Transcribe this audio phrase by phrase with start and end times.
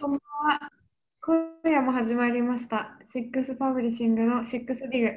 [0.00, 0.20] こんばん
[0.52, 0.70] は。
[1.20, 2.96] 今夜も始まりました。
[3.04, 5.10] シックスパブリッシングのシックスディグ。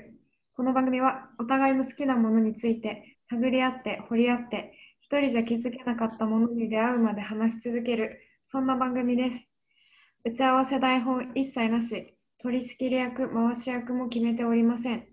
[0.55, 9.51] この番組はお互いの好きなものについて探り合って掘り合って一人じゃ気づけなかったものに出会うまで話し続けるそんな番組です。
[10.25, 15.05] 打ち合わせ台本一切なし、取り仕切り役、回し役も決めておりません。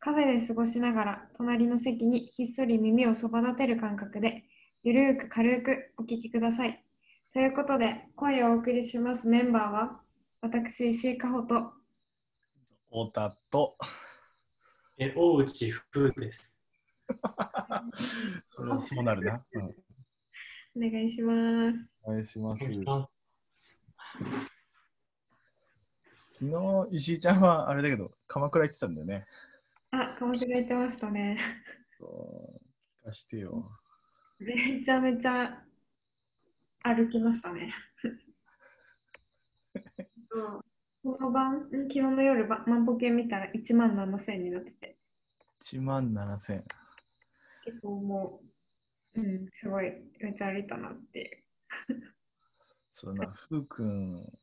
[0.00, 4.42] カフェで過ごしながら隣の席にひっそり耳をそば立てる感覚で
[4.82, 6.84] ゆるーく軽くお聞きください。
[7.32, 10.00] ということで、今夜お送りしますメンバーは、
[10.42, 11.72] 私、石井かほと、
[12.90, 13.78] 太田と、
[14.98, 16.60] え、大内風です。
[18.50, 19.42] それはそうなるな。
[19.54, 21.88] うん、お願いします。
[22.02, 22.66] お願いします。
[22.66, 23.08] 昨あ
[26.40, 29.26] 日、石井ちゃんはあれだけど、鎌倉行ってたんだよね。
[29.90, 31.38] あ、鎌倉行ってましたね。
[31.98, 33.70] そう聞かしてよ。
[34.38, 35.64] めちゃめちゃ
[36.82, 37.72] 歩きましたね。
[40.30, 40.64] そ う
[41.04, 44.96] その晩、ん昨日の夜、ば万歩計見たら1万7000になってて、
[45.62, 46.62] 1万7000。
[47.64, 48.40] 結構も
[49.14, 52.02] う、うん、すごい、めっちゃ歩いたなっていう。
[52.90, 54.38] そうだな、ふうくん、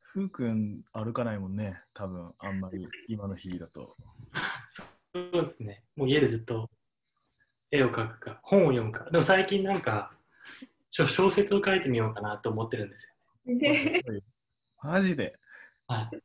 [0.00, 3.96] ふうくん歩かないもんね、多分あんまり今の日だと。
[4.68, 4.82] そ
[5.14, 5.84] うですね。
[5.96, 6.70] もう家でずっと
[7.70, 9.10] 絵を描くか、本を読むか。
[9.10, 10.12] でも最近なんか、
[10.92, 13.16] 小小説を書いてみようかなと思ってるんです
[14.82, 15.24] マジで？
[15.24, 15.32] よ。
[15.88, 16.22] はい。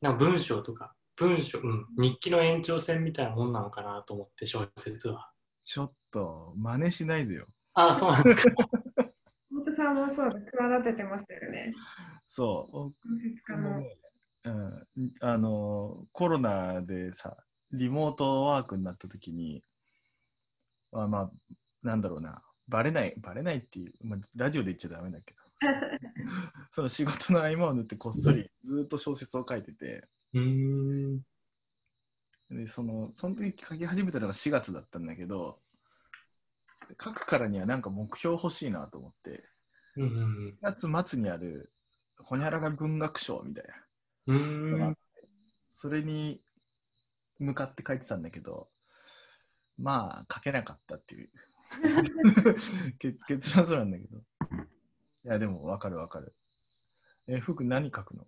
[0.00, 5.32] なんか文章とか、文章、うん、日記の延長線みたいなもんなのかなと思って、小説は。
[5.62, 7.46] ちょっと真似しないでよ。
[7.72, 8.54] ああ、そうなんですか。
[9.50, 11.72] 本当さんもそうだ、企ててましたよね。
[12.26, 12.76] そう。
[13.08, 13.82] 小説家の。
[14.46, 14.86] うん、
[15.22, 17.34] あのコロナでさ
[17.72, 19.64] リモートワークになった時に
[20.92, 21.30] まあまあ
[21.82, 25.40] なんだろうなバレないバレないっていう、まあ、ラジオで言っちゃダメだけど。
[26.70, 30.08] その仕事の合間を縫ってこっそりずっと小説を書いてて。
[32.50, 35.60] でそのその時書き始めたのが4月だったんだけど
[37.02, 39.48] 書くからにはなんか目標欲しいなと思って。
[39.96, 41.72] うんうん4月末にある
[42.18, 44.34] ほにゃらら文学賞みたいな。
[44.34, 44.96] うん。
[45.70, 46.40] それに
[47.38, 48.68] 向かって書いてたんだけど、
[49.76, 51.30] まあ書けなかったっていう
[52.98, 54.18] 結結論はそうなんだけど。
[54.18, 54.22] い
[55.24, 56.34] や、でも分かる分かる。
[57.26, 58.26] え、福何書くの？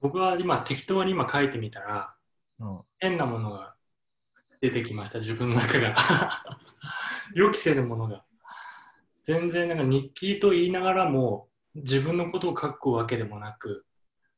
[0.00, 2.14] 僕は今適当に今書いてみたら、
[2.58, 3.76] うん変なものが
[4.60, 5.96] 出てきました、自分の中から。
[7.34, 8.24] 予期せぬものが。
[9.22, 13.84] 全然なんか日記と言いながらも自分のことを書くわけでもなく、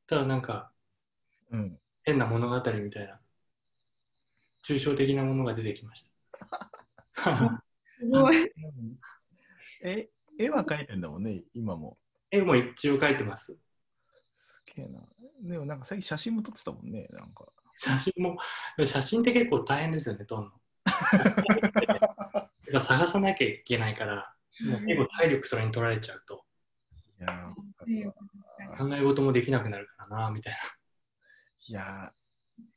[0.06, 0.72] ただなんか
[1.50, 1.78] うん。
[2.02, 3.20] 変な物語みたいな、
[4.64, 6.70] 抽象的なものが出てきました。
[7.98, 8.52] すごい。
[9.82, 11.98] え、絵は描いてんだもんね、今も。
[12.30, 13.58] 絵も一応書いてます。
[14.34, 15.00] すげえな。
[15.42, 17.46] でもなんか最近写真も撮ってたもんね、なんか。
[17.78, 18.38] 写真も、
[18.84, 20.50] 写真って結構大変ですよね、撮んの。
[22.70, 24.34] やっぱ探さなきゃいけないから、
[24.66, 26.44] もう結構体力それに取られちゃうと、
[27.20, 30.54] いやー、考え事もできなくなるからな、みたい
[31.68, 32.12] いや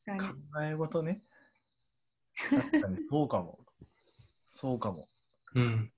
[0.06, 1.22] 考え事ね。
[2.50, 3.60] 確かにそうかも。
[4.50, 5.08] そうかも。
[5.56, 5.62] な。
[5.62, 5.94] うん。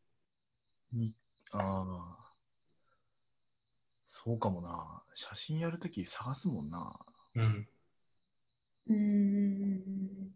[0.91, 1.13] に
[1.51, 2.23] ああ。
[4.05, 5.03] そうかもな。
[5.13, 6.99] 写真やるとき探すもんな。
[7.35, 7.67] うん。
[8.87, 8.95] に。
[8.95, 9.03] うー
[10.29, 10.33] ん。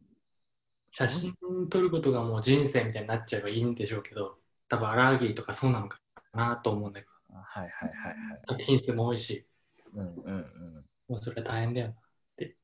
[0.92, 1.36] 写真
[1.70, 6.00] 撮ることがもう人生みたいになっちゃえばいいんでしょうけど、多分アレルギーとかそうなのか
[6.34, 8.42] なと思うんだけあはいはいはいはい。
[8.48, 9.46] ど、品数も多いし、
[9.94, 10.86] うんうんうん。
[11.08, 11.96] もうそれは大変だよなっ
[12.36, 12.56] て。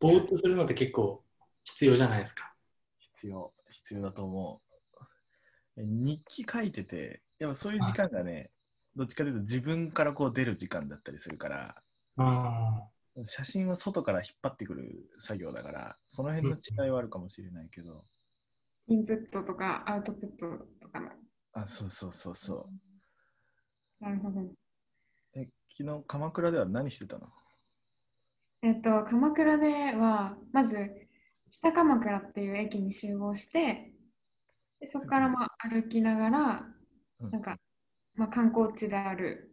[0.00, 1.24] ぼーっとするのって結構
[1.64, 2.52] 必要じゃないですか。
[2.98, 4.63] 必要、必要だと思う。
[4.63, 4.63] え
[5.76, 8.50] 日記書いてて、やっぱそういう時間がね、
[8.96, 11.82] どっちかというと自分からこう出る時間だったりするから、
[12.16, 12.82] あ
[13.24, 18.04] 写真は外から引っ張ってくる作業だから、その辺の違いはあるかもしれないけど、
[18.86, 20.46] インプットとかアウトプット
[20.80, 21.10] とかの。
[21.54, 22.68] あ、そうそうそうそ
[24.00, 24.04] う。
[24.04, 24.40] なるほど。
[25.34, 27.28] え、昨日鎌倉では何してたの？
[28.62, 30.76] えっと、鎌倉では、まず、
[31.50, 33.93] 北鎌倉っていう駅に集合して、
[34.84, 36.66] でそこからまあ歩きながら、
[37.20, 37.56] うんなんか、
[38.16, 39.50] まあ、観光地である、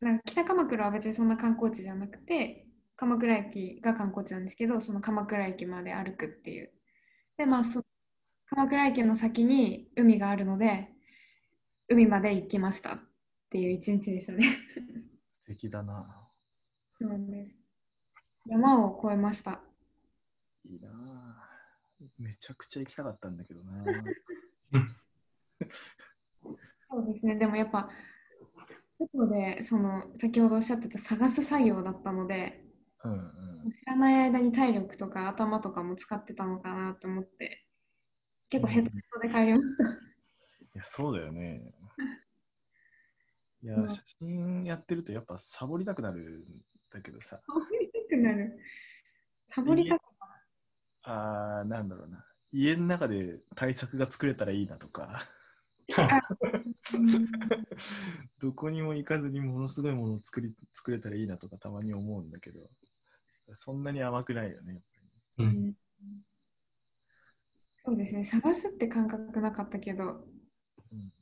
[0.00, 2.66] なんか北鎌倉は別にそんな観光地じゃなくて、
[2.96, 6.72] 鎌倉駅が観光地なんですけど、その鎌倉駅まで歩くっていう。
[7.36, 7.82] で、まあ、そ
[8.46, 10.88] 鎌倉駅の先に海があるので、
[11.90, 12.98] 海まで行きましたっ
[13.50, 14.46] ていう一日でしたね。
[15.44, 16.30] 素敵だな。
[16.98, 17.60] そうです。
[18.46, 19.60] 山を越えました。
[20.64, 21.52] いいなぁ
[22.18, 23.84] めちゃくちゃ行きたかったんだけどな
[26.90, 27.88] そうですね、でもやっぱ、
[29.14, 32.64] ので、その先ほどおっしゃってた探す作業だったので、
[33.04, 33.16] うんう
[33.68, 33.70] ん。
[33.70, 37.64] 知らない間に体力とか頭とかも使ってたのかなと思って、
[38.48, 39.84] 結構ヘトヘトで帰りました。
[40.74, 41.74] いや、そうだよね。
[43.62, 46.44] いや写真やってるとやっぱサボりたくなるん
[46.90, 48.58] だけどさ、サボりたくなる。
[49.50, 50.02] サボりたく
[51.04, 52.24] あー、なんだろうな。
[52.52, 55.26] 家の中で対策が作れたらいいなとか。
[58.38, 62.70] どこにも行かずにものすごいものを作り作れたらいいなとかたまに思うんだけど、
[63.52, 64.74] そんなに甘くないよね。
[64.74, 65.08] やっぱり
[65.38, 65.74] ううんん
[67.84, 70.24] そうですね、探すって感覚なかったけど、
[70.92, 71.12] うん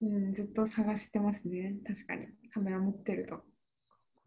[0.00, 1.76] うん、ずっと探してますね。
[1.86, 2.28] 確かに。
[2.50, 3.44] カメラ持ってると。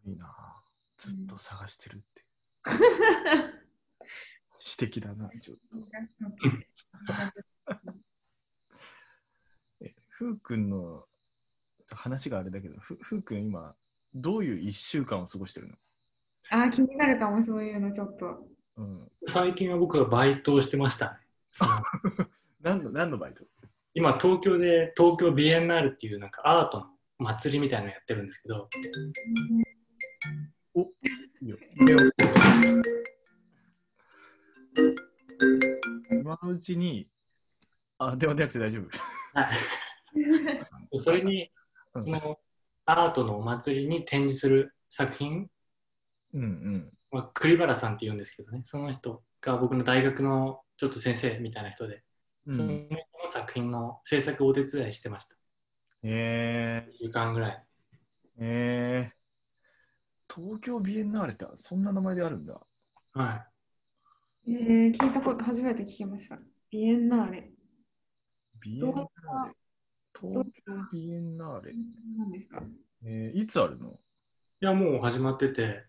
[0.04, 0.62] いいなあ
[0.96, 2.24] ずっと探してるって。
[4.60, 5.78] 詩的だな、ちょっと。
[9.80, 11.06] え、ふうくんの
[11.90, 13.74] 話があれだけど、ふふうくん今、
[14.14, 15.74] どういう一週間を過ごしてるの？
[16.50, 18.46] ああ、気になるかも、そういうのちょっと。
[18.76, 19.10] うん。
[19.26, 21.20] 最近は僕はバイトをしてましたね。
[22.60, 23.46] 何の何のバイト？
[23.94, 28.68] 今、東京で東京ビエンナーレっていうなんかアートの祭りみたいなのやってるんですけど、
[31.40, 31.56] いいよ。
[36.10, 37.08] 今のうちに、
[37.98, 38.88] あ、電話出なくて大丈夫。
[39.38, 41.50] はい、それに
[41.94, 42.38] うんその
[42.84, 45.48] アートのお祭りに展示する作品、
[46.34, 46.92] うんうん。
[47.10, 52.02] まあ、栗原さんって言うんですけどね、その人が僕の大学のちょっと先生みたいな人で、
[52.46, 55.36] うんその人の作品の制作をお手伝いしてました。
[56.02, 57.52] え1週間ぐらい。
[57.52, 57.64] ー、
[58.40, 62.60] えー、東京ビエンナーレってそんな名前であるんだ。
[63.12, 63.46] は
[64.44, 66.36] えー、聞いたこと、初めて聞きました。
[66.68, 67.52] ビエンナーレ。
[68.60, 69.06] ビエンナーレ。
[70.20, 71.72] 東京ビエンナーレ。
[72.18, 72.60] 何ですか
[73.04, 73.90] えー、いつあるの？
[73.90, 73.92] い。
[73.92, 73.96] い
[74.66, 75.84] や、もう始まってて、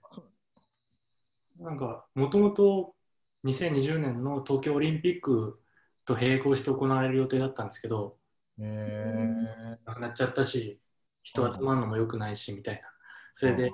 [1.60, 2.94] なんか、もともと
[3.44, 5.60] 2020年の東京オリンピック
[6.06, 8.18] と並行して行われる予定だったんですけど、
[8.60, 10.80] えなくなっちゃったし、
[11.24, 12.82] 人集まるのも良くないし、みたいな。
[13.34, 13.72] そー、れで、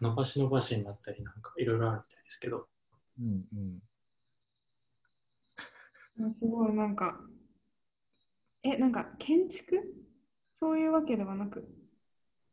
[0.00, 2.71] 伸ばし伸ばしになったり、なんかいろいろあるみたいですけど、
[3.20, 3.44] うん
[6.18, 6.26] うん。
[6.26, 7.20] あ すごい、なんか、
[8.62, 9.78] え、なんか建築？
[10.48, 11.68] そういうわけではなく。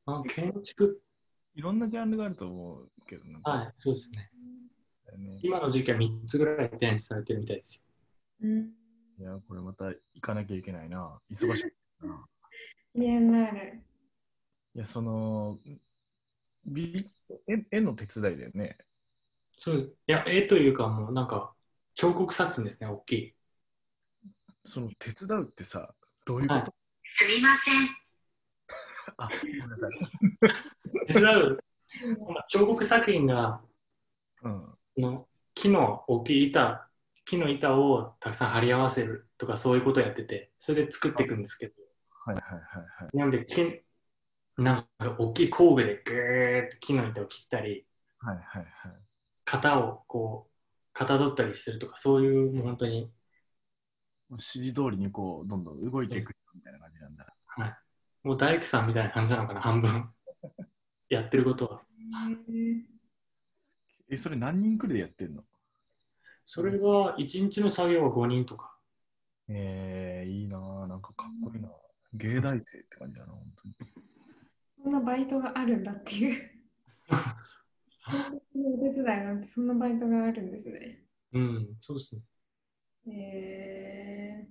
[0.06, 1.01] あ建築、
[1.53, 4.31] いろんなジャンルがあると思うけど、なんか、はい、そうですね。
[5.17, 7.83] ね今の時期は3つぐらい展示されてるみたいです
[8.41, 8.73] うん。
[9.19, 11.19] いや、これまた行かなきゃいけないな。
[11.29, 12.25] 忙しいな。
[12.95, 13.83] ビエンナーレ。
[14.75, 15.59] いや、その、
[17.71, 18.77] 絵の手伝いだよね。
[19.61, 21.53] そう、いや、絵というかもうなんか、
[21.94, 23.35] 彫刻作品ですね、大きい。
[24.63, 25.94] その手伝うってさ、
[26.25, 26.73] どういうこと、はい
[27.11, 27.73] すみません。
[29.17, 29.91] あ、ごめんなさい。
[31.07, 31.59] 手伝う、
[32.33, 33.61] まあ彫刻作品が、
[34.44, 34.61] うん。
[34.61, 36.89] この木の大きい板、
[37.25, 41.73] 木の板をたくさん貼り合わせるとかそういうことをやってて、それで作っていくんですけど、
[42.25, 42.62] はいはいはい
[43.03, 43.17] はい。
[43.17, 43.83] なので木、
[44.57, 47.85] なんか大きい工具でぐーっと木の板を切ったり、
[48.19, 49.08] はいはいはい。
[49.51, 53.12] 型をこう、かたどったりするとか、そういうもう本当に、もう
[54.34, 57.25] 指示通りにこう、どんどん動いていくみたいな感じなんだ。
[57.48, 57.78] はい、
[58.24, 60.10] もう大工さんみたいな感じなのかな、半分。
[61.10, 61.81] やってることは。
[64.10, 65.44] え、それ何人くらいでやってんの？
[66.46, 68.75] それが1日の作業は5人とか。
[69.48, 70.86] えー、いいなぁ。
[70.88, 71.70] なんかかっこいいな
[72.13, 73.75] 芸大生って感じだな、本当に。
[74.84, 76.51] そんなバイトがあるんだっていう。
[78.18, 81.04] お手伝いなんてそんなバイトがあるんですね。
[81.34, 82.22] うん、そうですね。
[83.08, 84.48] え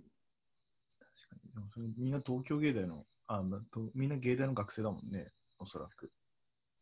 [0.98, 1.52] 確かに。
[1.52, 6.10] でもそれみんな東京芸大の、あ、まとみんな芸大の学生だもんね、おそらく。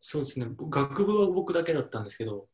[0.00, 0.46] そうですね。
[0.58, 2.48] 学部は僕だけだったんですけど、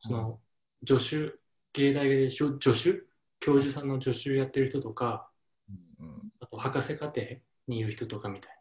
[0.00, 0.40] その、
[0.86, 1.38] 助手、
[1.72, 3.02] 芸大でしょ助手？
[3.40, 5.28] 教授さんの助手やってる人とか、
[5.68, 7.20] うんうん、あと博士課程
[7.68, 8.58] にいる人とかみたい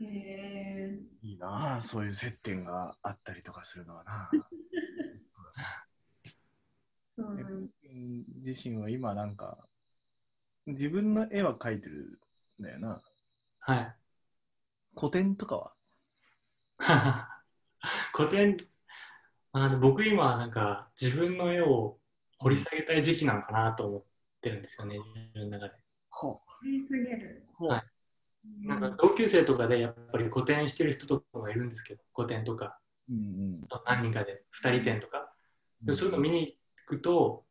[0.00, 0.77] ー、え
[1.28, 4.30] いいなぁ、そういう接点があったりとかするのはな。
[8.42, 9.68] 自身は今なんか、
[10.66, 12.18] 自分の絵は描いてる
[12.60, 13.02] んだよな。
[13.58, 13.94] はい。
[14.96, 15.74] 古典とか
[16.78, 17.42] は？
[18.14, 18.56] 古典
[19.52, 22.00] あの僕今なんか自分の絵を
[22.38, 24.04] 掘り下げたい時期なのかなと思っ
[24.40, 25.74] てるんですよね、自分の中で。
[26.08, 27.46] ほ掘り下げる。
[27.60, 27.97] うはい
[28.62, 32.78] なんか同級生とかでやっぱり古典してる人とかがいるんですけど、古典とか、
[33.10, 35.32] うん何人かで2人展とか、
[35.80, 37.44] うん、でそういうの見に行くと、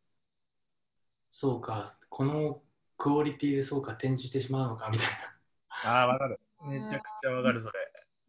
[1.31, 2.61] そうか、この
[2.97, 5.07] クオリティでそうか、展示してしまうのかみたい
[5.83, 6.39] ああ、わかる。
[6.65, 7.73] めちゃくちゃわかる、それ。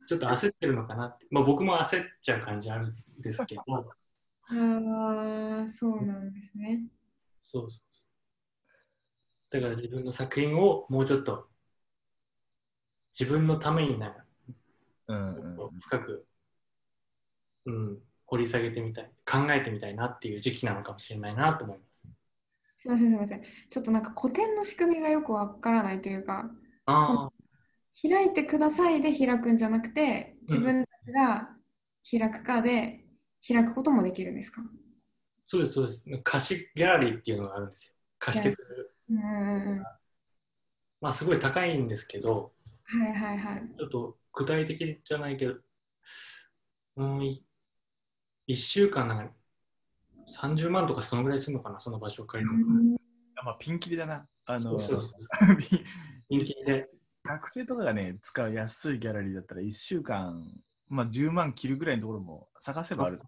[0.06, 3.62] ちょっと焦ってるのかなって、まあ、僕も焦っちゃう感じあるんですけど、
[4.50, 6.84] ああ、そうなんですね。
[7.42, 8.08] そうそうそう。
[9.50, 11.48] だから自分の作品をもうちょっと
[13.18, 14.14] 自分のためになる、
[15.08, 16.26] うんうん深く、
[17.66, 22.08] うん、掘り下げてみたい、考えてみたいなっていう時期なのかもしれないなと思います。
[22.78, 23.42] すいません、すいません。
[23.42, 26.50] ちょっとなんか古典の仕組みがよくわからないというか、
[28.00, 31.50] 開いてくださいで開くんじゃなくて、自分たちが
[32.08, 33.04] 開くかで
[33.46, 34.62] 開くこともできるんですか？
[35.48, 36.04] そうです、そうです。
[36.22, 37.94] 貸しギャラリーっていうのがあるんですよ。
[38.18, 38.94] 貸してくれる。
[39.10, 39.82] うんうんうん。
[41.00, 42.52] まあ、すごい高いんですけど、
[42.88, 43.62] はいはいはい。
[43.78, 45.54] ちょっと具体的じゃないけど、
[46.96, 47.44] うん、い
[48.46, 49.34] 1週間なんか
[50.28, 52.98] 30万とかそのぐらいするのかな、その場所を借りるの。
[53.36, 54.26] あまあ、ピンキリだな。
[54.46, 55.84] あのそうそうそう ピ
[56.30, 56.88] 人気で。
[57.24, 63.20] 学生とかがね、使う安いギャラリーだったら1週間、まあ、10万切るぐらいのところも探せばある。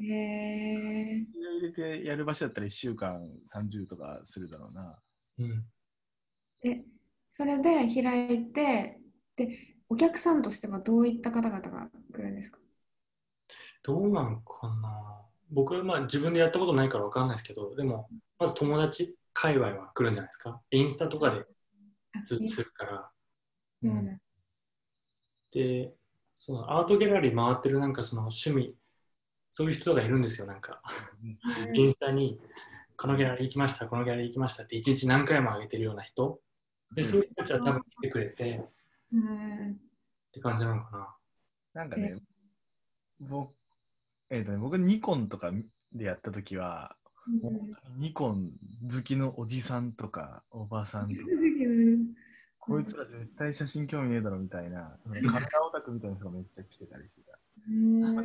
[0.00, 4.98] へえ入れてやる場所だったら1週間30とかするだろうな。
[5.38, 5.64] うん
[6.60, 6.84] で、
[7.38, 8.98] それで開いて、
[9.36, 12.58] で、お客さんとしてはどういった方々が来るんですか？
[13.84, 15.22] どうなのかな？
[15.50, 18.08] 僕はまあ自分でやったことないから分かんないですけど、でも、
[18.40, 20.60] まず友達、界隈は来るんじゃないですか？
[20.72, 21.44] インスタとかで
[22.16, 23.10] あずっとするから。
[23.84, 24.20] うん
[25.52, 25.94] で、
[26.36, 28.74] そのアートギャラリー回ってるなんかその趣味、
[29.50, 30.82] そういう人がいるんですよ、なんか。
[31.72, 32.38] インスタに、
[32.96, 36.40] このギャラリー行きました、このギャラリー行きましたって一日何回も上げてるような人。
[36.94, 38.60] で、そういう人たちは多分来てくれてっ
[39.12, 39.80] うん。
[40.32, 41.16] て感じなのかな。
[41.74, 42.16] なんかね、
[43.20, 43.54] 僕、
[44.30, 45.52] えーとね、僕ニコンとか
[45.92, 46.96] でやった時は、
[47.42, 48.52] 本当にニコン
[48.90, 51.20] 好きのおじさんとかおばさんとか、
[52.58, 57.38] こいつら絶対写真興味ねえだろみたいな、カメラオタクみたいな人がめっちゃ来てたりしてた。
[57.68, 58.00] うん。
[58.00, 58.22] 中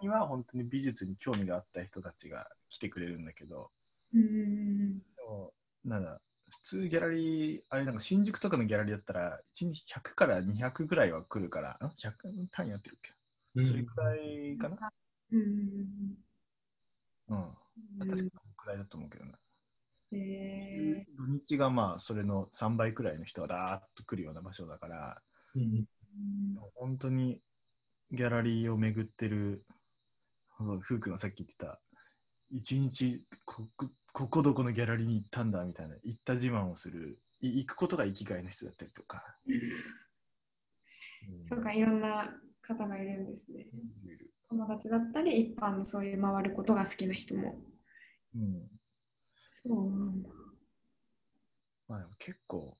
[0.00, 3.70] には本当に美術に興味があった人たちが来てくれるんだけど、
[4.14, 4.98] うん。
[4.98, 5.52] でも、
[5.84, 14.92] なんだ、普通ギャラリー、あれなんか新宿とかのギャラリーだったら、1日100から200ぐらいは来るから、ん ?100 単位やってるっけ、それくらいかな？
[15.32, 15.40] うん
[17.28, 17.56] うん。
[17.98, 19.32] 確かにそのくらいだと思うけどな。
[20.12, 25.22] へー土日がまあそれの3倍くらいの人がダーッと来るような場所だから、
[25.56, 25.84] うん
[26.76, 27.42] 本当に
[28.12, 29.66] ギャラリーを巡ってる、
[30.56, 31.80] フークがさっき言ってた、
[32.50, 33.22] 一日
[34.16, 39.36] ここどこのギャラリーに行ったんだみたいな、行った自慢をする、い行くことが生きがいの人だったりとか。
[41.28, 43.66] うんそうか、いろんな方がいるんですね。
[44.48, 47.60] 友達だったり、一般のそういう回ることが好きな人も。
[48.34, 48.70] うん
[49.52, 50.30] そうなんだ。
[51.88, 52.78] まあ、でも結構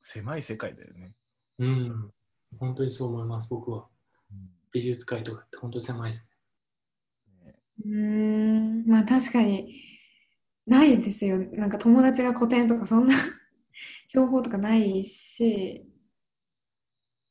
[0.00, 1.14] 狭い世界だよね。
[1.58, 2.14] うん。
[2.58, 3.86] 本当にそう思います、僕は。
[4.72, 6.30] 美術界とかって本当に狭いです
[7.42, 7.52] ね。
[7.52, 9.93] ねうーん、まあ確かに
[10.66, 11.38] ないですよ。
[11.38, 13.14] なんか友達が古典とかそんな
[14.08, 15.86] 情報とかないし、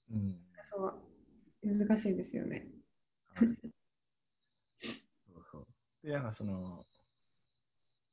[0.10, 1.04] うんそう、
[1.62, 2.68] 難しいですよね。
[5.28, 5.68] そうそう。
[6.08, 6.86] で、なんかその、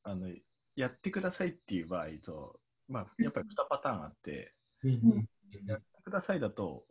[0.03, 0.29] あの、
[0.77, 5.29] やってくださいっていう場合と、まあ、やっぱり2パターンあって、うん
[5.67, 6.87] やってくださいだと、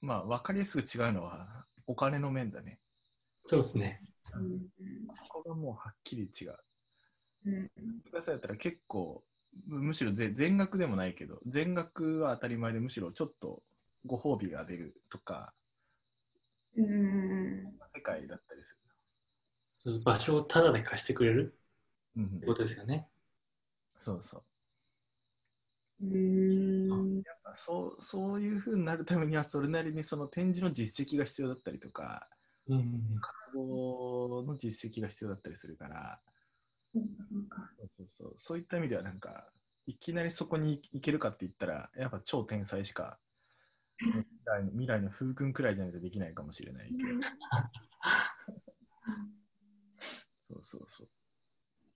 [0.00, 2.80] まあ、分かりやすく違うのは、お金の面だね。
[3.42, 4.02] そうですね。
[4.34, 4.68] うん
[5.28, 6.56] ここがもうはっきり違う。
[7.44, 9.24] くださいだったら結構、
[9.66, 13.62] むむしろぜ全額でもないけど、全額は当たり前で、むしろちょっと
[14.06, 15.52] ご褒美が出るとか、
[16.76, 18.78] うんうん世界だったりす
[19.78, 21.36] そう場所をタダで貸してくれる？
[21.36, 21.58] る。
[22.16, 23.08] うんってことですよね。
[23.96, 26.06] そうそう。
[26.06, 32.28] うんうんやっぱそうそういうふうになるためにはそれなりにその展示の実績が必要だったりとか
[32.68, 36.20] うんうん活動の実績が必要だったりするから
[36.92, 38.34] そうかそうか。
[38.36, 39.48] そういった意味ではなんか
[39.86, 43.18] いきなりそこに行けるかって言ったらやっぱ超天才しか
[43.98, 46.98] 未来の未来の風君くらいじゃないとできないかもしれないけど。
[50.48, 51.08] そうそうそう。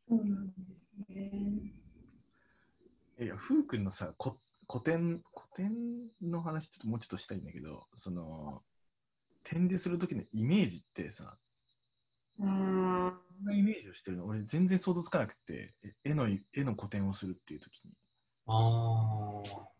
[0.09, 1.73] そうなんですね。
[3.21, 5.73] いや風君のさこ古典古典
[6.21, 8.63] の話ちょっともうちょっとしたいんだけどその
[9.45, 11.37] 展示する時のイメージってさ
[12.41, 17.93] あどんなイメージをしてるの俺全然想像つかなくてえ絵の絵の個展をするっていう時に
[18.47, 19.75] ああ。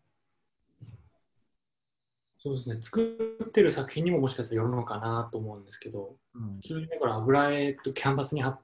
[2.45, 2.79] そうですね。
[2.79, 8.59] 作ってる作品にももしかしたらよるのかなと思うんですけど、うん普通にだから油絵とキャンバスに貼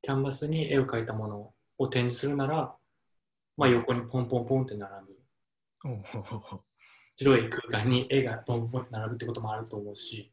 [0.00, 2.74] キャンバスに絵を描いたものを展示するなら、
[3.58, 5.18] まあ横にポンポンポンって並ぶ。
[7.16, 10.32] 白い空間に絵がボンボンって並ぶってこともあると思うし、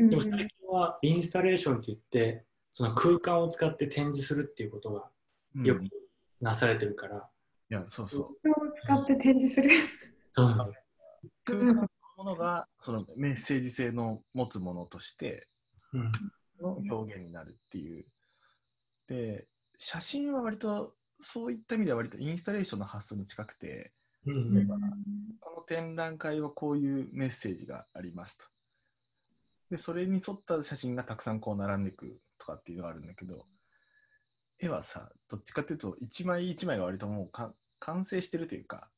[0.00, 2.44] うんでも最近はインスタレーションって言って、
[2.76, 5.08] その空間を使って展示するっていうことが
[5.54, 5.84] うんよく
[6.40, 7.28] なされてるから、
[7.70, 8.22] いや、そうそう。
[8.24, 9.70] これを使って展示する。
[10.32, 10.72] そうそう
[11.44, 11.74] 空間
[12.16, 15.46] そのものがそのメッセージ性の持つものとして
[15.92, 16.12] うん
[16.60, 18.06] の表現になるっていう。
[19.06, 19.46] で、
[19.78, 23.92] 写真は割とそういった意味では割とインスタレーションの発想に近くて、
[24.26, 24.74] うん例えば
[25.38, 28.46] この展覧会はこういうメッセージがありますと。
[29.70, 33.46] で、それに沿った写真がたくさんこう並んでいくとかっていうのがあるんだけど、
[34.58, 38.90] 絵はさ、どっちかっていうと、一枚一枚が割ともうか完成してるというか、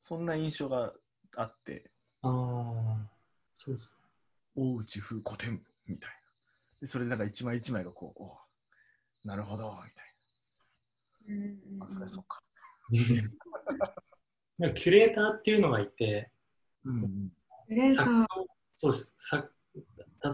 [0.00, 0.92] そんな印象が
[1.36, 1.90] あって、
[2.22, 3.10] ああ、
[3.56, 3.94] そうです
[4.54, 6.16] 大内風古典みたいな。
[6.80, 8.38] で、それでなんか一枚一枚がこう、お
[9.24, 11.86] なるほど、みたいうんな。
[11.86, 12.42] あ、そりゃそうか。
[12.90, 13.00] ね。
[14.58, 16.30] なんかキュレーターっていうのがいて、
[16.84, 17.32] うん
[17.68, 18.26] レーサー。
[18.74, 19.48] そうですさ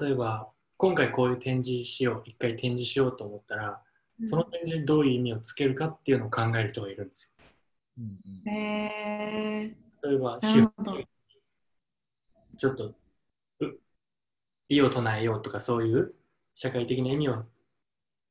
[0.01, 3.83] 例えば今回こういう展示しよう一回展示しようと思ったら
[4.25, 7.35] その展示にどういう意味をつけるかっていうのを考える人がいるんです
[7.99, 10.39] うんうんえよ例えば。
[12.57, 12.95] ちょっと
[13.61, 13.67] う
[14.69, 16.15] 意を唱えようとかそういう
[16.55, 17.45] 社会的な意味を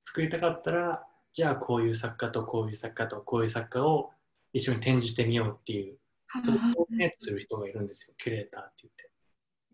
[0.01, 4.11] 作りたかったらじゃあこういう作家とこういう作家とこういう作家を
[4.53, 5.97] 一緒に展示してみようっていう
[6.45, 9.07] それをコーディネートする人がいるんですよキュレーターって言って。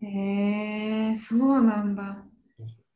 [0.02, 2.33] えー、そうなんだ。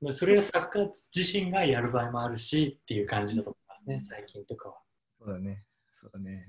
[0.01, 4.77] まあそれは作家自身がやる場合もあるしっていう感じだと思いますね最近とかは
[5.19, 5.65] そうだね。
[5.95, 6.47] そうだね。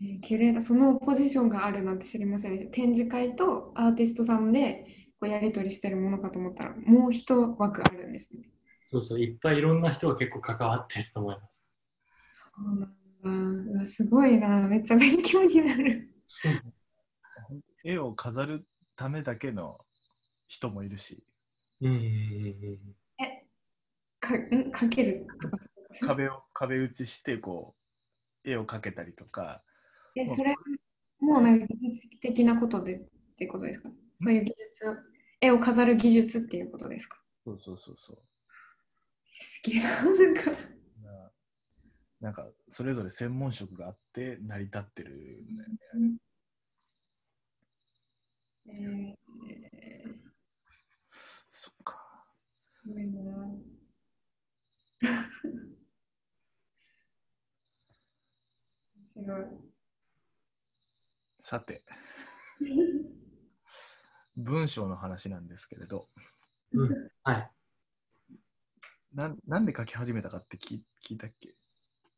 [0.00, 2.72] えーキュレーター、そのポジションがあるなんて知りませんでした。
[2.72, 4.86] 展示会とアーティストさんで
[5.20, 8.48] こうやり取りしてるものかと思ったら、もう一枠あるんですね。
[8.86, 11.68] そうそういっぱいいろんな人が結構関わってると思います
[12.56, 13.86] そうなんだ。
[13.86, 14.66] すごいな。
[14.66, 16.10] めっちゃ勉強になる。
[17.84, 19.78] 絵を飾るためだけの
[20.48, 21.22] 人もいるし、
[21.80, 22.96] うんうんうん
[24.20, 25.58] かんかけるとか。
[26.02, 27.74] 壁を壁打ちしてこ
[28.44, 29.64] う絵を描けたりとか、
[30.14, 30.54] え、それ
[31.18, 33.00] もうなんか技術的なことでっ
[33.36, 33.90] ていうことですか？
[34.16, 34.96] そういう技術を、
[35.40, 37.20] 絵を飾る技術っていうことですか？
[37.44, 38.18] そうそうそうそう。
[39.40, 40.04] すげえな。
[40.04, 40.50] なんか。
[41.02, 41.32] な
[42.20, 46.18] なんかそれぞれ専門職があって成り立ってるんだよね。
[48.66, 49.69] えー、
[51.62, 52.24] そっか。
[52.82, 53.10] すごいな。
[59.14, 59.44] 面白い。
[61.42, 61.84] さて、
[64.38, 66.08] 文章の話なんですけれど、
[66.72, 67.50] うんはい
[69.12, 71.50] なんなんで書き始めたかって聞聞いたっけ？
[71.50, 71.54] い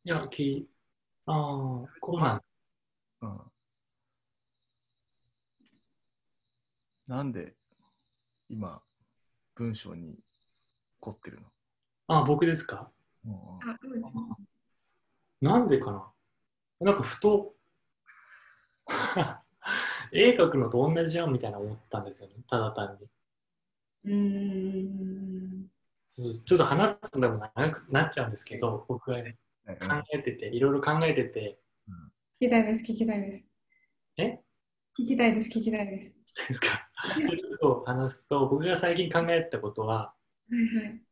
[0.05, 0.71] やき
[1.27, 2.47] ああこうなんです
[3.23, 3.41] うん。
[7.09, 7.57] なんで
[8.49, 8.81] 今、
[9.55, 10.19] 文章に
[11.01, 11.47] 凝ってるの、
[12.09, 12.91] あ僕ですか？
[13.27, 14.03] うんあ、うん。
[15.41, 16.11] なんでかな？
[16.81, 17.55] なんかふと
[20.13, 23.09] 絵描くのと同じじゃんみたいな思ったんですよねただ単に。
[24.05, 24.89] うー
[25.59, 25.67] ん。
[26.45, 31.59] ちょっと話すのでも長くなっちゃうんですけど僕がねうん考えてていろいろ考えてて。
[32.41, 33.45] 聞きたいです、聞きたいです。
[34.17, 34.41] え？
[34.99, 36.49] 聞きたいです、聞きたいです。
[36.49, 36.67] ですか？
[37.03, 40.15] ちょっと話すと僕が最近考えたことはは
[40.51, 40.55] い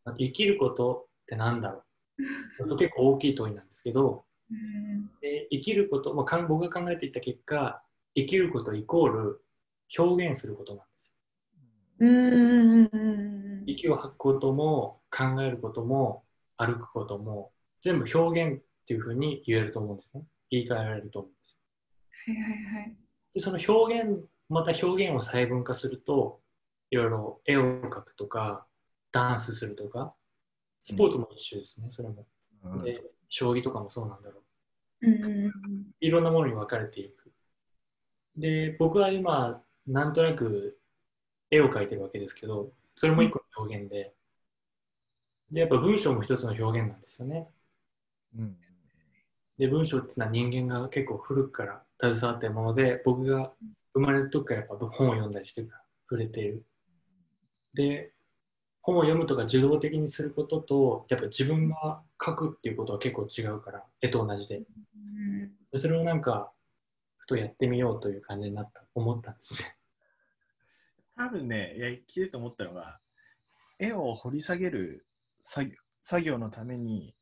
[0.05, 0.29] はい。
[0.29, 1.83] 生きることってなんだろ
[2.59, 2.77] う？
[2.77, 5.11] 結構大きい問いなんですけどうん。
[5.21, 7.83] で生きること、まあ僕が考えていった結果
[8.15, 9.45] 生きることイコール
[9.99, 11.15] 表現することなんですよ。
[13.67, 16.25] 息を吐くことも考えることも
[16.57, 20.25] 歩くことも全部表現っていうふうに言えると思うんですね。
[20.51, 21.59] 言い換えられると思うんです
[22.27, 22.97] はいはいはい。
[23.35, 24.21] でその表現
[24.51, 26.41] また表現を細分化すると
[26.91, 28.67] いろいろ絵を描くとか
[29.13, 30.13] ダンスするとか
[30.81, 32.27] スポーツも一緒ですね、それも。
[32.65, 32.83] うん。
[32.83, 32.93] で
[33.29, 34.43] 将棋とかもそうなんだろ
[35.03, 35.07] う。
[35.07, 35.53] うんうんうん
[36.01, 37.33] いろんなものに分かれていく。
[38.37, 40.79] で僕は今なんとなく
[41.51, 44.15] 絵を描いてるわけですけどそれも一個の表現で。
[45.51, 47.49] でやっぱ文章も一つの表現なんですよね。
[48.37, 48.57] うん。
[49.59, 53.53] で文章っていうのは人間が結構古くから携わっているもので僕が
[53.95, 56.65] 生まれる時からやっぱ本を読んだりしてるから触れている。
[57.75, 58.13] で
[58.83, 64.59] 本を読むとか受動的にすることとやっぱ自分が書くっていうことは結構違うから絵と同じで。
[64.59, 65.53] うん。
[65.71, 66.51] でそれをなんか
[67.19, 69.77] ふとやってみようという感じになった思ったんですね。
[71.17, 72.99] 多分ね、いや、聞いてて思ったのが、
[73.79, 75.07] 絵を掘り下げる
[75.43, 77.15] 作業作業のために、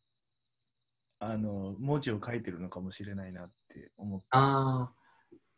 [1.18, 4.38] あの、文字を書いてるのかもしれないなって思った。
[4.38, 4.92] ああ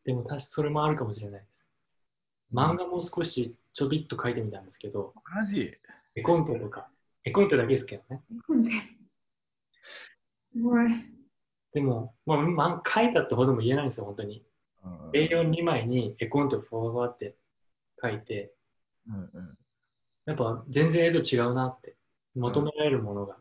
[0.04, 1.70] でも確かそれもあるかもしれないです。
[2.52, 5.72] 漫画も少しちょびっと書いてみたんですけど、マジ？
[6.14, 6.88] 絵コンテとか、
[7.24, 8.22] 絵コンテだけですけどね。
[8.48, 8.70] なんで。
[10.52, 10.88] すごい。
[11.72, 14.44] でも、まあ、まあ、書いたってほども言えないんですよ、本当に。
[14.84, 17.36] うん A42 枚に絵コンテをふわふわって
[18.02, 18.52] 書いて、
[19.08, 19.56] うんうん
[20.26, 21.96] やっぱ全然絵と違うなって、
[22.34, 23.36] 求められるものが。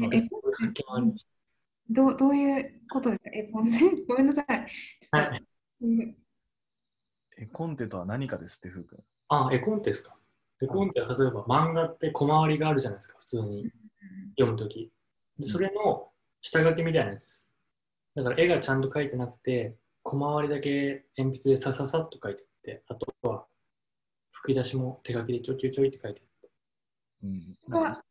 [0.00, 1.26] え絵コン発見ありまし
[1.90, 3.30] どうどういうことですか？
[3.32, 4.04] え、 ごめんなさい。
[4.06, 4.46] ごめんなさい。
[5.10, 5.44] はい
[5.84, 6.16] う ん
[7.36, 9.04] えコンテとは何かですって、ふうくん。
[9.28, 10.16] あ、絵コンテですか？
[10.62, 13.72] 絵コンテは例えば漫画って小回りがあるじゃないですか、普通に
[14.38, 14.92] 読むとき。
[15.38, 17.52] でそれの下書きみたいなやつです。
[18.14, 23.46] だから絵がちゃんと描いてなくて、小回りだけ鉛筆でさささっと描いてって、あとは
[24.30, 26.50] 吹き出しも手書きでちょいちょいちょいって書いてって。
[27.24, 28.04] うん、ここは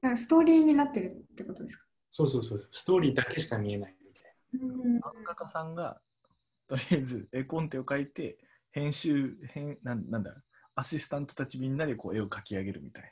[0.00, 1.86] なんかストーリーになってるってことですか？
[2.12, 2.68] そうそうそう。
[2.72, 6.00] ストーリーだけしか見えないみたいうん漫画家さんが
[6.72, 8.38] とりあえず 絵コンテを書いて
[8.70, 10.42] 編集編なんなんだ
[10.74, 13.10] アシスタントたちみんなでこう絵を描き上げるみたいな。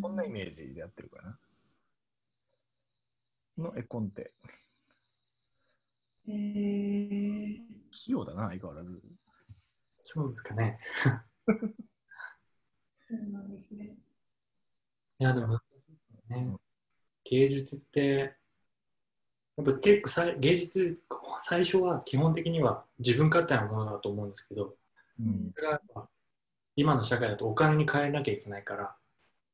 [0.00, 1.38] そんなイメージでやってるかな。
[3.58, 4.32] の絵コンテ。
[6.26, 9.02] えー、器用だな相変わらず。
[9.98, 10.80] そうですかね。
[11.46, 11.54] そ
[13.14, 13.98] うなんですね。
[15.18, 15.60] いや、でも、
[16.30, 16.56] ね、
[17.24, 18.38] 芸術って、
[19.56, 21.00] やっぱ結構さい芸術、
[21.40, 24.76] 最初は基本的には自分勝手なものだと思うんですけど、
[25.18, 25.52] うん。
[25.54, 26.08] それがやっぱ
[26.76, 28.96] 今の社会だとお金に変えなきゃいけないから、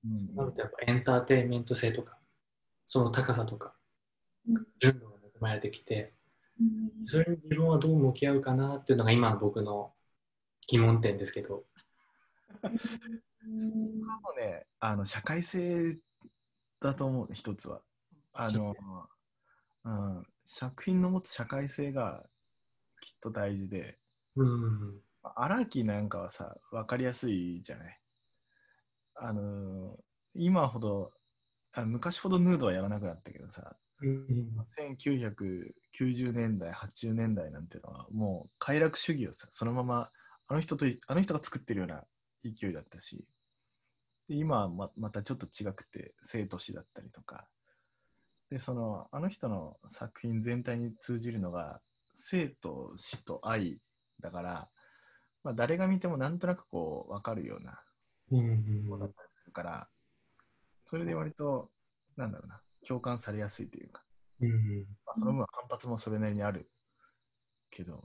[0.05, 0.37] うん。
[0.37, 2.19] なのでやっぱエンターテインメント性とか、
[2.87, 3.75] その高さとか
[4.49, 6.15] うん、純度が求められてきて、
[6.61, 7.07] うん。
[7.07, 9.93] それに自分はどう向き合うかなっていうのが今の僕の
[10.67, 11.65] 疑問点ですけど、
[12.65, 14.01] うん。
[14.01, 14.07] も
[14.39, 14.67] ね。
[14.81, 15.97] あの社会性
[16.81, 17.81] だと思う一つは。
[18.33, 18.75] あの、
[19.85, 22.23] うん、作品の持つ社会性が
[23.01, 23.99] きっと大事で
[24.37, 25.01] うん、
[25.37, 27.99] 荒木なんかはさ分かりやすいじゃない？
[29.17, 29.99] あの
[30.35, 31.13] 今ほど
[31.73, 40.11] あ昔ほどヌードはやらなくなったけどさうん、1990年代80年代なんていうのはもう快楽主義をさそのまま
[40.49, 42.03] あの人とあの人が作ってるような
[42.45, 43.25] 勢いだったし
[44.29, 47.47] で今はままたちょっと違くて生と死だったりとか
[48.53, 51.81] でそのあの人の作品全体に通じるのが
[52.15, 53.79] 生と死と愛
[54.21, 54.69] だから、
[55.43, 57.81] まあ、誰が見てもなんとなくこう分かるような
[58.31, 59.89] うん、ものだったりするから
[60.87, 61.71] それで割と
[62.17, 64.03] なんだろうな共感されやすいというか
[64.41, 66.71] うん、まあ、その分反発もそれなりにある
[67.71, 68.05] けど、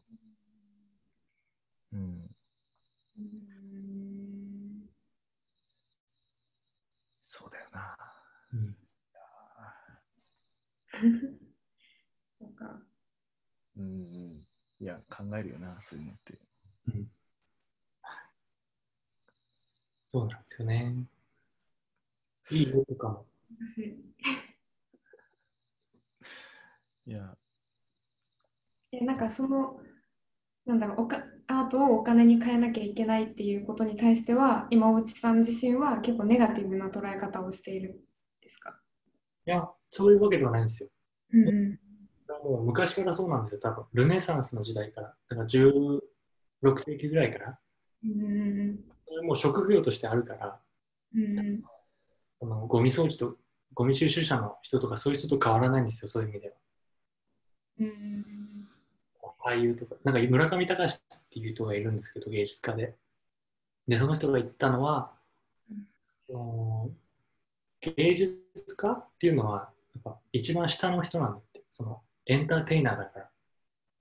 [1.94, 2.30] うん、
[3.20, 4.90] うん。
[7.22, 7.98] そうだよな。
[8.54, 8.76] うん。
[12.40, 12.82] そうか。
[13.78, 14.48] うん、うん。
[14.80, 16.38] いや、考えるよな、そういうのって。
[20.10, 21.08] そうなんですよね。
[22.50, 23.26] いいよとかも。
[27.08, 27.38] いや、
[28.92, 29.80] え、なんかその、
[30.66, 37.98] なんだろう、おか、アートをお金に変えなきゃいけないっていうことに対しては、今、大地さん自身は結構ネガティブな捉え方をしているん
[38.42, 38.82] ですか？
[39.48, 40.90] いや、そういうわけではないんですよ。
[41.34, 41.80] うんうん
[42.44, 43.86] もう昔からそうなんですよ、多分。
[43.94, 45.16] ルネサンスの時代から。
[45.30, 46.02] だから16
[46.62, 47.60] 世紀ぐらいから。
[48.04, 50.60] うんそれもう職業としてあるから、
[51.16, 51.64] うん
[52.42, 53.38] のゴミ掃除と、
[53.74, 56.56] ゴミ収集車の人とかそういう人と変わらないんですよ、そういう意味では。
[57.80, 58.68] うん
[59.40, 62.96] 俳優とか、なんか村上隆っていう人がいるんですけど、芸術家で。
[63.88, 65.14] で、その人が言ったのは、
[66.30, 66.98] うん
[67.80, 68.44] 芸術
[68.76, 69.72] 家っていうのは、
[70.06, 73.30] やっぱ一番下の人なんだって、そのエンターテイナーだから、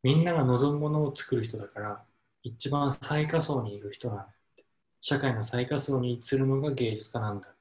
[0.03, 2.03] みんなが望むものを作る人だから、
[2.43, 4.65] 一番最下層にいる人なんだって、
[5.01, 7.57] 社会の最下層に位置するのが芸術家なんだって。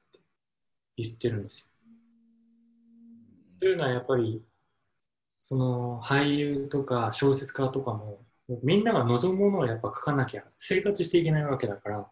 [0.96, 1.66] 言ってるんですよ。
[3.60, 4.42] というのはやっぱり
[5.42, 8.20] その俳優とか小説家とかも
[8.62, 12.06] みんなが望むものをやっぱ書かなきゃ生活していけないわけだから、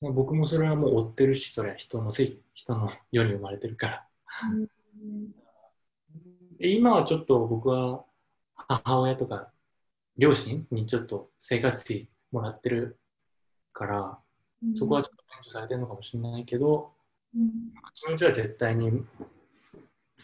[0.00, 4.06] 僕もそれはもう追ってるしそれは人のせい人の世に生まれてるから。
[4.50, 5.30] うん。
[6.58, 8.04] で今はちょっと僕は
[8.54, 9.50] 母親とか
[10.16, 12.98] 両親にちょっと生活費もらってる
[13.72, 14.18] から
[14.62, 14.74] うん。
[14.74, 16.92] そこはちょっと免除されてるのかもしれないけど
[17.34, 17.42] うん。
[17.42, 17.48] う
[17.92, 19.04] ちのうちは絶対に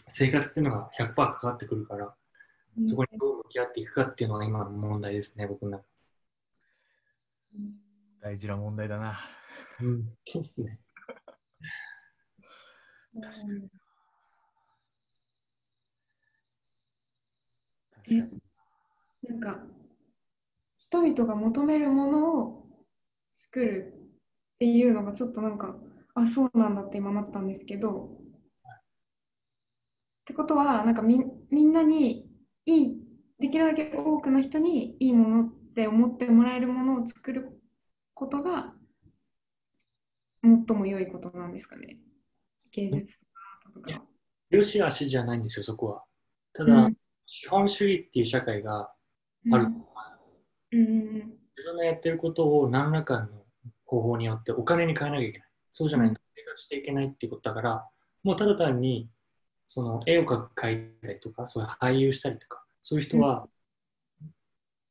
[0.07, 2.13] 生活っていうのが100%かかってくるから
[2.85, 5.83] そこにどう向き合っていくかっていうのが今の問題ですね、僕の中
[8.21, 9.17] 大事な問題だな。
[9.81, 10.05] うん。
[10.25, 10.79] ですね。
[13.21, 13.47] 確か
[18.07, 18.29] に。
[19.23, 19.39] なん。
[19.39, 19.65] か、
[20.77, 22.67] 人々が求めるものを
[23.37, 25.75] 作るっていうのがちょっとなんか、
[26.15, 28.17] あ、そうなんだって今なったんですけど、
[30.21, 32.29] ってことは、なんかみ、みんなに。
[32.65, 32.97] いい、
[33.39, 34.97] できるだけ多くの人に。
[34.99, 37.61] いいものって思ってもらえるものを作る
[38.13, 38.73] ことが
[40.67, 41.97] 最も良いことなんですかね。
[42.71, 43.25] 芸術
[43.73, 44.03] とか。
[44.49, 46.03] 良し悪しじゃないんですよ、そこは。
[46.53, 46.97] ただ、うん
[47.29, 48.89] 資本主義っていう社会が
[49.51, 50.19] あると思います。
[50.71, 50.83] 自
[51.65, 53.27] 分のやってることを何らかの
[53.85, 55.47] 方法によってお金に変えなきゃいけない。
[55.69, 57.87] そうじゃないと生活していけないっていうことだから、
[58.23, 59.09] もうただ単に
[59.65, 63.47] その絵を描いたりとか、そういう俳優したりとか、そういう人は、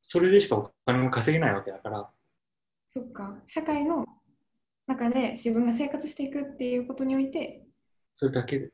[0.03, 2.09] それでしかお金を稼げないわけだから、
[2.93, 4.05] そっか、社会の
[4.87, 7.65] 中で自分が生活していくっていうことにおいて、
[8.15, 8.71] それだけで。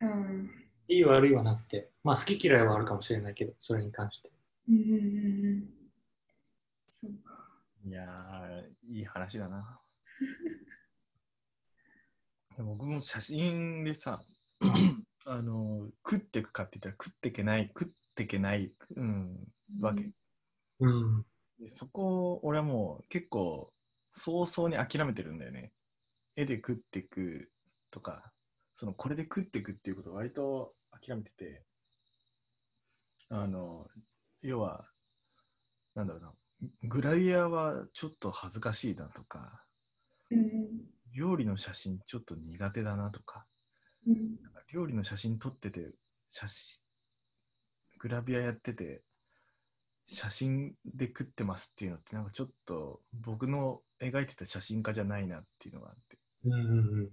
[0.00, 0.50] うん、
[0.88, 4.30] いい悪いはなくて、まあ好き嫌いはあるかもしれないけど、それに関して。
[4.68, 4.96] うんうんうんう
[5.58, 5.64] ん。
[6.88, 7.38] そうか。
[7.86, 9.80] いやー、いい話だな。
[12.58, 14.20] 僕も写真でさ、
[15.24, 19.46] あの、食ってくかって言ったら食ってけない、食ってけない、うん、
[19.80, 20.10] わけ。
[20.80, 21.24] うん。
[21.60, 23.72] でそこを俺はもう結構
[24.12, 25.72] 早々に諦めてるんだよね。
[26.36, 27.50] 絵で食ってく
[27.90, 28.32] とか、
[28.74, 31.64] そのこれで食ってくっていうことを割と諦めてて、
[33.30, 33.86] あの、
[34.40, 34.86] 要は、
[35.94, 36.32] なんだろうな、
[36.84, 39.64] グラビアはちょっと恥ずかしいなとか、
[40.30, 40.68] うん
[41.14, 43.46] 料理の写真ちょっと苦手だなとか、
[44.06, 44.36] うん
[44.72, 45.90] 料理の写真撮ってて、
[46.28, 46.80] 写真、
[47.98, 49.02] グラビアやってて、
[50.08, 56.18] 写真で食ってますっていうのって、なんかちょっと僕の描いてた写真家じゃないなっていうのがあって。
[56.44, 57.10] うんうんうん。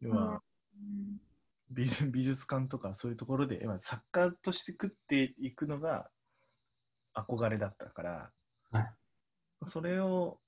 [0.00, 0.42] 要は
[1.70, 6.10] 美術美術館とかそういうところで、まあ作家として食っていくのが
[7.14, 8.30] 憧れだったから、
[8.72, 8.86] はい
[9.62, 10.38] それを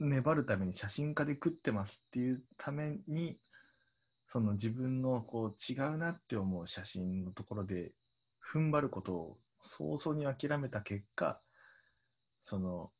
[0.00, 3.36] 粘るために写真家で食ってますっていうために
[4.26, 7.92] その自分のこう違うなって思う写真のところで
[8.42, 11.40] 踏ん張ることを早々に諦めた結果
[12.40, 12.90] その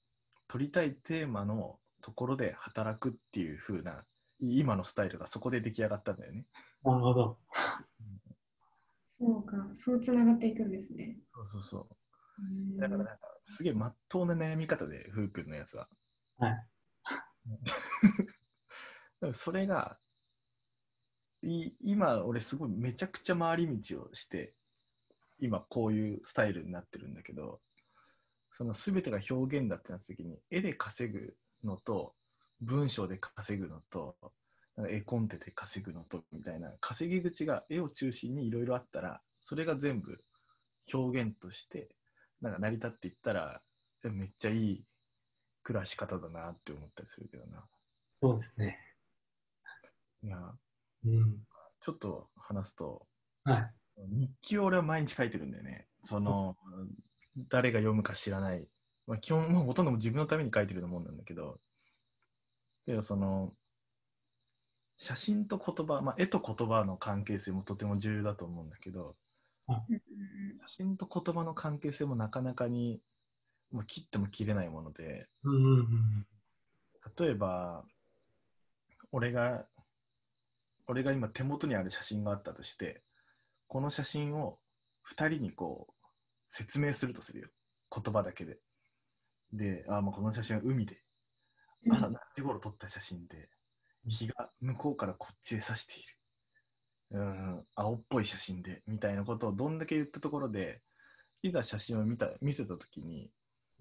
[0.49, 4.05] 撮りたいテーマのところで働くっていう風な
[4.41, 6.47] 今のスタイルがそこで出来上がったんだよね。
[6.85, 7.39] なるほど。
[9.21, 11.17] そうか、そうつながっていくんですね。
[11.33, 11.89] そうそうそう。
[12.39, 12.43] う
[12.77, 15.89] んだからなんかすげえまっとうな悩み方で、ふうくんのやつは。
[16.39, 16.67] はい。
[19.21, 19.99] でもそれが、
[21.43, 24.55] い今俺すごいめちゃくちゃ回り道をして、
[25.43, 27.61] 今こういうスタイルになってるんだけど、
[28.53, 32.15] その全てが表現だってなった時に、絵で稼ぐのと、
[32.61, 34.17] 文章で稼ぐのと、
[34.89, 40.19] 絵コンテで稼ぐのとみたいな稼ぎ口が絵を中心にいろいろあったらそれが全部
[40.93, 41.91] 表現として
[42.41, 43.61] なんか成り立っていったら
[44.03, 44.85] えめっちゃいい
[45.63, 47.65] 暮らし方だなって思ったりするけどな。
[48.23, 48.79] そうですね。
[50.25, 50.39] いや
[51.05, 51.37] うん。
[51.81, 53.07] ちょっと話すと
[53.45, 53.75] はい。
[54.09, 55.87] 日記を俺は毎日書いてるんだよね。
[56.03, 56.57] その
[57.49, 58.67] 誰が読むか知らない。
[59.07, 61.61] まあ、基本 もうほとんど自分のために書いてるようなもんなんだけど
[62.87, 63.55] けどその
[64.97, 69.17] 写真と言葉、まあ、絵と言葉の関係性もとても重要だと思うんだけど
[70.61, 73.01] 写真と言葉の関係性もなかなかに
[73.73, 75.29] もう切っても切れないもので。
[77.19, 77.85] 例えば
[79.11, 79.67] 俺が
[80.87, 83.03] 俺が今手元にある写真があったとして
[83.73, 84.59] この写真を
[85.11, 86.07] 2人にこう
[86.47, 87.49] 説明するとするよ。
[87.91, 88.59] 言葉だけで。
[89.51, 91.01] であ、まあ、この写真は海で。
[91.87, 91.95] うん。
[91.95, 93.49] 朝何時頃撮った写真で。
[94.07, 96.09] 日が向こうからこっちへ差している。
[97.13, 98.83] うん青っぽい写真で。
[98.87, 100.83] みたいなことをどんだけ言ったところで
[101.43, 103.31] いざ写真を見た見せた時に、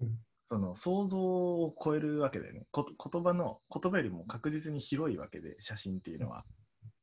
[0.00, 0.16] うん。
[0.46, 2.62] その想像を超えるわけだよね。
[2.70, 6.46] こ言葉の言葉よりも確実に広いわけで写真っていうのは。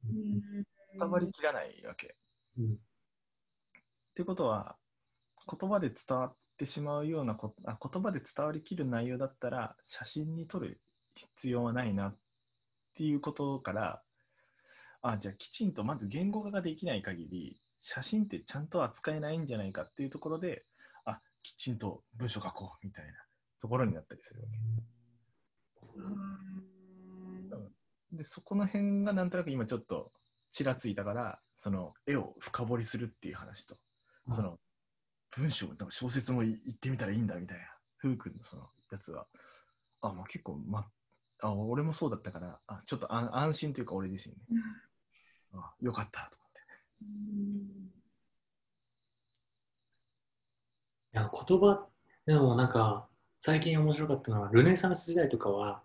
[0.08, 0.66] うん。
[0.98, 2.10] 伝わりきらないわけ、っ
[2.60, 2.78] うん。
[4.16, 4.76] てことは
[5.50, 10.82] 言葉で伝わってしまうようなこあ言葉で伝わりきる内容だったら写真に撮る
[11.16, 12.18] 必要はないなっ
[12.96, 14.02] ていうことから
[15.02, 20.66] あじゃあきちんとまず言語化ができない限り写真ってちゃんと扱えないんじゃないかっていうところで
[21.06, 23.14] あきちんと文章書こうみたいな
[23.62, 24.60] ところになったりするわけ。
[28.12, 30.12] でそこの辺がなんとなく今ちょっと
[30.52, 33.76] ちらついたからその絵を深掘りするっていう話と。
[34.28, 34.34] うん。
[34.34, 34.58] その
[35.32, 37.64] 文章なんか小説も言ってみたらいいんだみたいな。
[37.98, 39.28] ふうくんのそのやつは。
[40.02, 40.88] あ、まあ、結構、ま
[41.42, 44.42] あ、俺もそうだったからあちょっと安安心というか俺自身ね。
[45.54, 46.60] あよかったと思って。
[47.02, 47.90] うん。
[51.12, 51.88] や言葉
[52.26, 53.08] でもなんか
[53.40, 55.82] 最近面白かったのはルネサンス時代とかは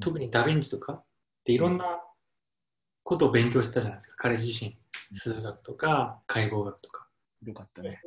[0.00, 1.04] 特にダ・ヴィンチとかっ
[1.44, 2.00] ていろんな
[3.06, 4.16] ことを勉強してたじゃないですか。
[4.18, 4.76] 彼自身。
[5.12, 7.06] 数学とか解剖学とか。
[7.44, 8.00] よかったね。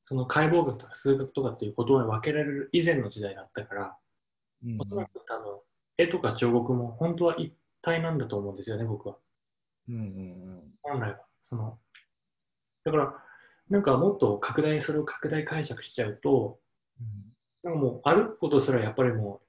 [0.00, 3.96] その解剖学とか数学とかっていうことに分けられる以前の時代だったから
[4.64, 4.80] うん。
[4.80, 5.58] おそらく多分
[5.98, 9.16] 絵とか彫刻も本当は一体なんだと思うんですよね僕は。
[9.88, 11.20] うんうん本来は。
[11.42, 11.78] その
[12.84, 13.14] だから
[13.68, 16.58] なんかもっと拡大それを拡大解釈しちゃうと
[17.62, 17.74] なん。
[17.74, 19.46] かもう歩くことすらやっぱりもう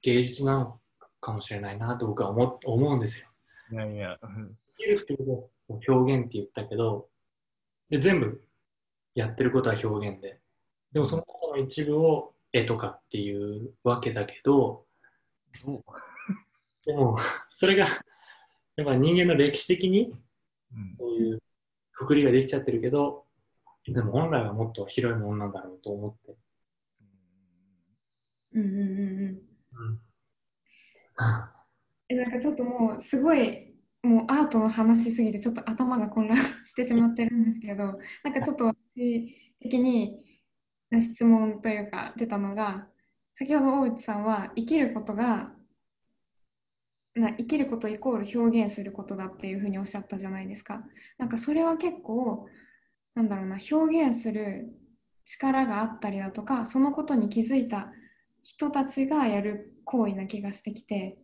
[0.00, 0.80] 芸術なの
[1.20, 3.28] かもしれないなと僕は思思うんですよ。
[3.70, 3.76] うん。
[3.76, 7.08] いやいや、うん生きるってことは表現って言ったけど
[7.88, 8.42] で全部
[9.14, 10.38] やってることは表現で
[10.92, 14.84] でもその中の一部を絵とかっていうわけだけど
[16.84, 17.86] でもそれが
[18.76, 20.12] やっぱ人間の歴史的に
[20.72, 21.42] うんそういう
[21.92, 23.24] くくりができちゃってるけど
[23.88, 26.36] でも本来はもっと広いものなんだろうと思って。
[28.54, 29.42] うんうんうんうん。
[29.88, 30.00] うん
[31.18, 31.52] え
[32.08, 40.18] なんかちょっともうすごいもうアートの話しすぎてちょっと頭が混乱してしまってるんですけどなんかちょっと私的に
[41.00, 42.86] 質問というか出たのが
[43.34, 45.50] 先ほど大内さんは生きることが
[47.14, 50.82] な生きることイコール表現することだっていうふうにおっしゃったじゃないですか。
[51.18, 52.46] なんかそれは結構
[53.14, 54.68] なんだろうな表現する
[55.24, 57.88] 力があったりだとかそのことに気づいた
[58.42, 61.18] 人たちがやる行為な気がしてきて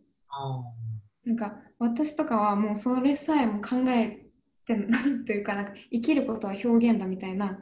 [1.25, 4.25] なんか私とかはもうそれさえも考え
[4.65, 7.59] てなんていうかなんか生きることは表現だみたいな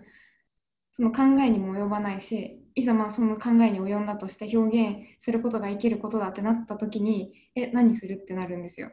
[0.92, 8.92] その考えにも及ばないしいざまあその考えに及んだとして表現することが生きることだってなった時にえ何するってなるんですよ。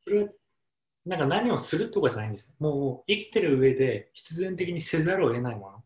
[0.00, 0.30] それは
[1.04, 5.84] なんか何をするとかじゃないんですもう生きてる上で必然的にせざるを得ないもの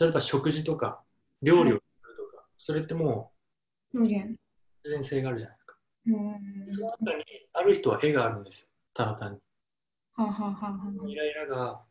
[0.00, 1.02] 例えば食事とか
[1.42, 3.32] 料理をするとか、それっても
[3.94, 4.45] 表現。
[4.90, 5.76] 然性があるじゃないですか。
[6.06, 6.74] うん。
[6.74, 8.68] その中にある人は絵があるんですよ。
[8.94, 9.40] ただ単に。
[10.14, 11.08] はあ、はあは。
[11.08, 11.84] イライラが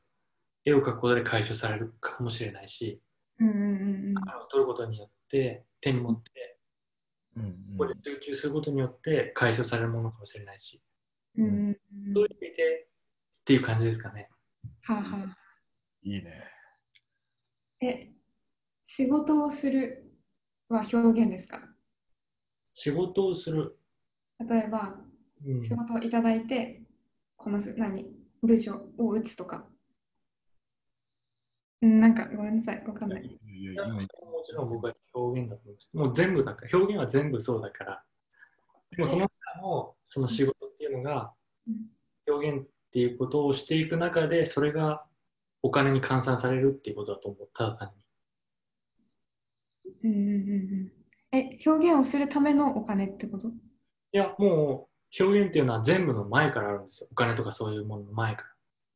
[0.65, 3.01] 絵を描くことで解消されるかもしれないし
[3.39, 4.29] うんうんうんうん。
[4.29, 6.60] 絵を撮ることによって手に持って
[7.38, 10.81] うんここで集中することによって解消されるものかもしれないし、
[11.38, 11.51] うんうん
[12.08, 12.13] うん。
[12.13, 12.88] そういう意味でっ
[13.45, 14.29] ていう感じですかね。
[14.84, 15.03] はあは。
[15.25, 15.38] あ
[16.03, 16.43] いいね。
[17.81, 18.10] え
[18.86, 20.12] 仕事をする
[20.69, 21.60] は表現ですか？
[22.75, 23.75] 仕事をする。
[24.47, 24.95] 例えば
[25.45, 26.81] うん仕事をいただいて
[27.38, 28.05] このす何
[28.43, 29.65] 文章を打つとか
[31.81, 34.01] うんなんかごめんなさいわかんないいやいいやも
[34.43, 35.89] ちろん僕は表現だと思います。
[35.93, 38.03] もう全部だから、表現は全部そうだから。
[38.91, 41.33] でもその中のその仕事っていうのが
[41.67, 41.75] うん
[42.27, 45.05] 表現っていうことをしていく中で、それが
[45.61, 48.05] お金に換算されるっていうことだと思う、ただ単に。
[50.03, 51.04] うんうんうんうん
[51.35, 53.49] え表現をするためのお金ってこと？
[53.49, 53.51] い
[54.11, 54.87] や、も
[55.19, 57.09] う表現っていうのは全部の前からあるんですよ。
[57.11, 58.49] お金とかそういうものの前から。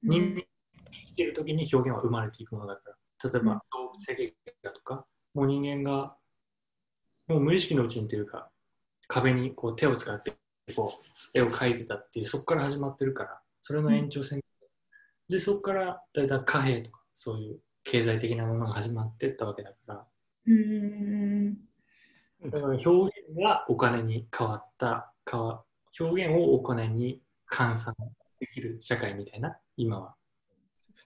[0.04, 0.42] 人間が
[0.92, 3.30] 生きている時に表現は生まれていくものだから。
[3.30, 6.16] 例えうんば動物的だとか、もう人間が
[7.28, 8.50] もう無意識のうちにというか、
[9.08, 10.34] 壁にこう手を使って
[10.76, 14.42] こう絵を描いてたっていう、そこから始まってるから、それの延長線。
[15.28, 20.06] で、そこからだいたい貨幣とか、そういう経済的なものが始まっていったわけだから、
[20.48, 21.58] うんうんうん
[22.42, 25.64] だから表現がお金に変わった、変わ
[26.00, 27.22] 表現をお金に
[27.52, 27.96] 換算
[28.40, 30.16] できる社会みたいな、今は。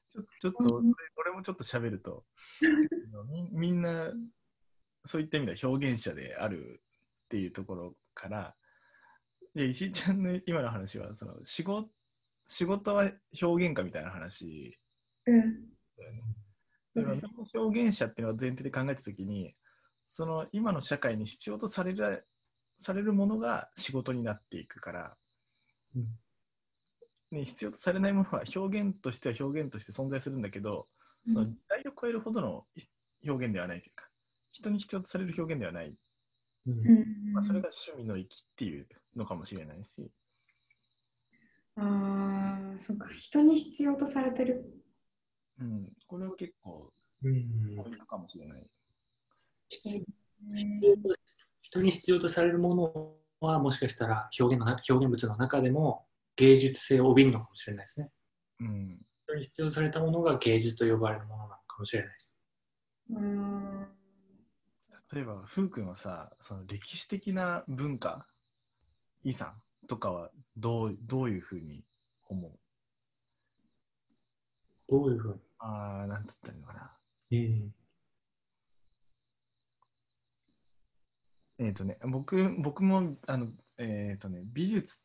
[0.10, 2.26] ちょちょっと、うん俺もちょっと喋ると、
[3.30, 4.12] み みんな、
[5.04, 6.82] そういった意味では表現者である
[7.26, 8.56] っていうところから、
[9.56, 11.90] で石井ちゃんの今の話は、その仕事
[12.46, 14.78] 仕事は表現家みたいな話
[15.26, 16.22] うんだよね。
[16.96, 19.56] そうですだからみんな表現者っていうのを前提で考えたときに、
[20.06, 22.26] その今の社会に必要とされる
[22.78, 25.18] されるものが仕事になっていくから、
[25.96, 26.08] うん。
[27.32, 30.88] ね、必要とされないものは表現としては表現として存在するんだけど、
[31.28, 32.66] その時代を超えるほどの
[33.26, 34.08] 表現ではないというか、
[34.52, 35.96] 人に必要とされる表現ではない、
[36.68, 37.34] うん。
[37.34, 40.12] まあ、それが趣味の域っていうのかもしれないし、
[41.76, 43.08] ああそっか。
[43.18, 44.64] 人に必要とされてる。
[45.60, 46.92] うん、これは結構
[47.24, 47.76] うん。
[47.78, 48.70] ポイントかもしれない。
[49.74, 50.04] 必要
[51.62, 56.06] 人に必要とされるものはもしかしたら表現のな表現物の中でも
[56.36, 58.12] 芸術性を帯びるのかもしれないですね。
[58.60, 62.40] うん、人に必要とされたものが芸術と呼ばれるものなのかもしれないです。
[63.10, 63.88] うん
[65.14, 68.26] 例えば、ふうくんはさ、その歴史的な文化、
[69.24, 69.54] 遺産
[69.88, 71.84] とかはどうどういうふうに
[72.30, 72.52] 思う？
[74.90, 75.40] どういうふうに？
[75.60, 76.92] ああ、なんつったのかな。
[77.32, 77.76] うん。
[81.60, 83.48] えっ、とね、僕僕もあの、
[83.78, 85.04] えっ、とね、美術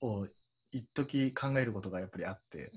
[0.00, 0.26] を
[0.72, 2.72] 一時考えることがやっぱりあって、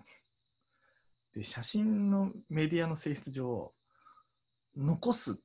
[1.34, 3.74] で写真のメディアの性質上、
[4.76, 5.40] 残す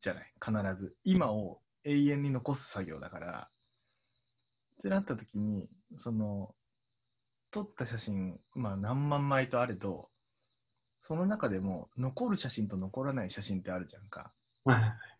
[0.00, 0.96] じゃない、必ず。
[1.04, 3.48] 今を永遠に残す作業だから、
[4.78, 6.54] ってなった時に、その、
[7.50, 10.08] 撮った写真、まあ何万枚とあれど、
[11.00, 14.32] その中でも残る写真と残らない写真ってあるじゃんか。
[14.64, 15.13] はい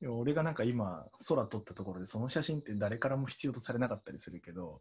[0.00, 0.04] い。
[0.04, 4.80] いや俺がなんか今空撮ったところでその写真って誰からも必要とされなかったりするけど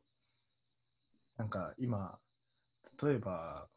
[1.38, 2.18] なんか今
[3.02, 3.68] 例えば、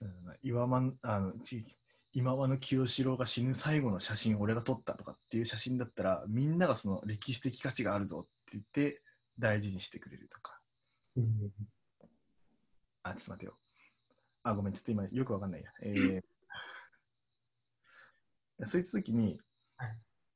[0.00, 0.10] うん、
[0.42, 1.64] 岩間あのち
[2.12, 9.02] 今和の清志郎が死ぬ最後の写真を俺が撮ったとかっていう写真だったらみんながその歴史的価値があるぞって言って
[9.36, 10.60] 大事にしてくれるとか。
[11.16, 11.50] うん
[13.04, 13.54] あちょっと待てよ。
[14.44, 15.70] あごめんちょっと今よくわかんないや。
[15.82, 19.38] えー、 そういった時にはい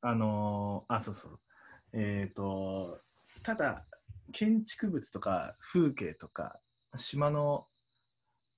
[0.01, 1.39] あのーあ、そうそう。
[1.93, 3.01] えっ、と、
[3.43, 3.85] ただ、
[4.31, 6.59] 建築物とか風景とか、
[6.95, 7.65] 島の、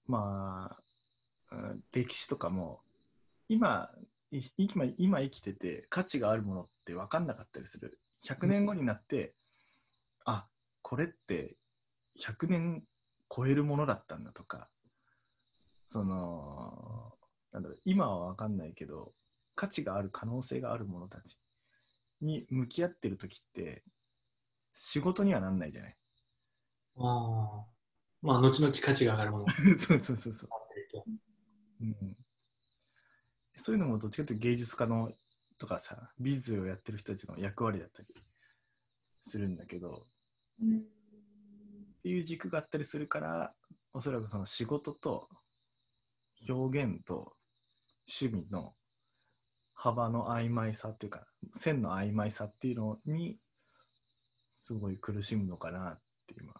[0.07, 0.77] ま
[1.49, 2.81] あ、歴史とかも、
[3.49, 3.89] 今、
[4.57, 7.99] 今今生きてて価値があるものって分かんなかったりする。
[8.23, 9.35] 100年後になって、
[10.25, 10.47] あ、
[10.81, 11.57] これって
[12.19, 12.83] 100年
[13.33, 14.69] 超えるものだったんだとか、
[15.85, 17.13] その、
[17.51, 19.13] なんだろう、今は分かんないけど、
[19.61, 21.37] 価値がある可能性がある者たち
[22.19, 23.83] に向き合ってる時って
[24.73, 25.97] 仕事にはなんないじゃない？
[26.97, 27.65] ああ。
[28.23, 29.45] まあ、後々価値が上がるもの。
[29.77, 31.03] そうそうそうそう、
[31.81, 32.17] うん、
[33.53, 35.13] そういうのもどっちかというと芸術家の
[35.59, 38.07] とかさ美術をやってる人たちの役割だったり
[39.21, 40.07] するんだけど
[40.59, 40.81] うんっ
[42.01, 43.55] ていう軸があったりするから
[43.93, 45.29] おそらくその仕事と
[46.49, 47.37] 表現と
[48.07, 48.75] 趣味の
[49.83, 51.25] 幅の曖昧さっていうか
[51.55, 53.39] 線の曖昧さっていうのに
[54.53, 56.53] すごい苦しむのかなって今。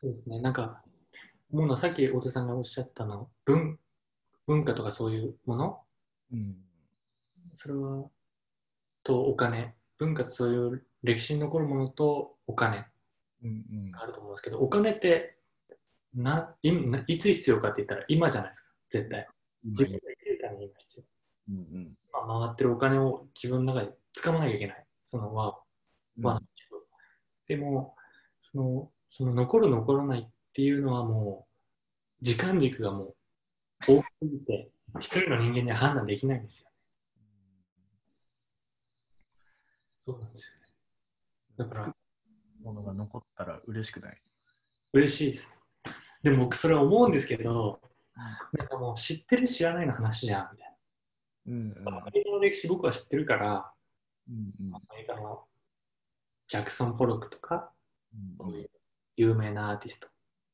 [0.00, 0.40] そうですね。
[0.40, 0.82] なんか、
[1.52, 3.78] 思うのはさっき太田さんがおっしゃったの、文
[4.46, 5.80] 文化とかそういうもの、
[6.32, 6.56] うん。
[7.52, 8.08] それは、
[9.04, 12.86] とお金、文化とそういう歴史に残るものとお金
[13.44, 13.90] うんうん。
[13.90, 15.36] があると思うんですけど、お金って
[16.14, 19.28] ないないつ必要かって言ったら今じゃないですか、絶対。
[19.64, 21.04] 自分が生きるために今必要。
[21.48, 24.86] うんうん今回ってるお金を自分の中で使わなきゃいけない。
[25.06, 25.62] その輪を
[26.20, 26.40] 輪
[27.48, 27.96] でも
[28.42, 31.46] その、その残る残らないっていうのはも
[32.20, 33.16] う、時間軸がもう
[33.88, 36.68] 大きすぎて、一人の人間には判断できないんですよ。
[40.04, 40.50] そうなんです
[41.58, 41.70] よね。
[41.70, 41.96] だから、
[42.62, 44.20] ものが残ったら嬉しくない。
[44.92, 45.61] 嬉しいです。
[46.22, 47.80] でも僕それは思うんですけど、
[48.52, 50.76] なんかもう知ってる知らないの話じゃんみたい
[51.48, 51.98] うんな。
[51.98, 53.72] アメリカの歴史僕は知ってるから、
[54.28, 54.74] うんうん。
[54.74, 55.44] アメリカの
[56.46, 57.72] ジャクソン・ポロックとか、
[58.14, 58.70] うんそういう
[59.16, 60.08] 有名なアーティスト、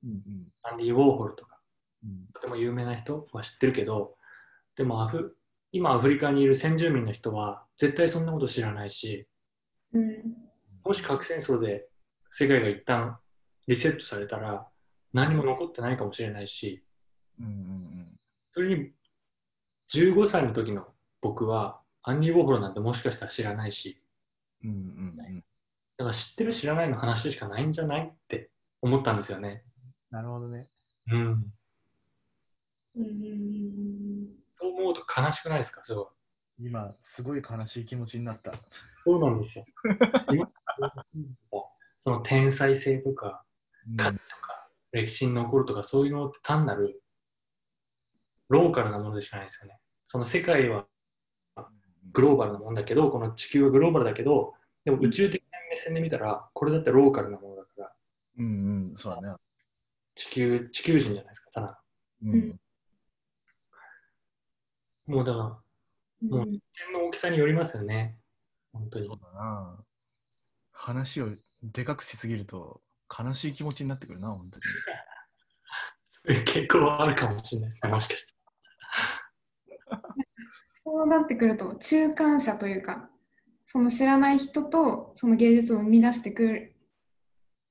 [0.05, 0.47] うんうん。
[0.63, 1.59] アンディ・ウォーホルとか、
[2.05, 2.27] うん。
[2.33, 4.17] とても有名な人は知ってるけど、
[4.77, 5.37] でもアフ
[5.71, 9.27] 今アフリカにいる先住民の人は絶対そんなこと知らないし、
[9.93, 10.23] うん。
[10.85, 11.89] もし核戦争で
[12.31, 13.19] 世界が一旦
[13.67, 14.67] リセットされたら
[15.13, 16.85] 何も残ってないかもしれないし、
[17.41, 18.19] うんうん
[18.53, 18.91] それに
[19.93, 20.87] 15歳の時の
[21.21, 24.03] 僕はアンディ・ウォーホルなんてもしかしたら知らないし、
[24.65, 24.79] うんうんう
[25.31, 25.45] ん
[25.97, 28.51] だから知ってる知らないの話しかないんじゃないって
[28.81, 29.65] 思ったんですよね。
[30.11, 30.69] なるほどね。
[31.11, 31.19] うん。
[31.19, 31.53] うん
[32.97, 35.81] うんそう思うと悲しくないですか？
[35.85, 36.13] そ
[36.59, 38.53] う今、すごい悲しい気持ちになった。
[39.05, 39.65] そうなんですよ。
[40.33, 40.51] 今
[41.99, 43.45] その天才性とか
[43.97, 44.58] 価値とか
[44.93, 47.03] 歴史に残るとかそういうのって単なる
[48.49, 49.79] ローカルなものでしかないですよね。
[50.05, 50.87] その世界は
[52.13, 57.93] グローバルなものだけど、この地球はグローバルだけど、でも宇宙的な目線で見たら、これだってローカルなものだから、
[58.39, 58.47] うん
[58.91, 59.37] うん、そうだね。
[60.15, 61.83] 地球、地球人じゃないですか、ただ。
[62.25, 62.61] うん
[65.07, 66.61] もうだから、うんもう点
[66.93, 68.19] の大きさによりますよね。
[68.73, 69.19] 本当にそう。
[69.23, 69.79] だな。
[70.73, 71.31] 話を
[71.63, 72.81] でかくしすぎると
[73.17, 74.65] 悲しい気持ちになってくるな、本当に。
[76.45, 78.39] 結構あるかもしれないですね、 もしかして。
[80.85, 83.11] そうなってくると中間者というか
[83.65, 86.77] その知らない人とその芸術を生み出してくる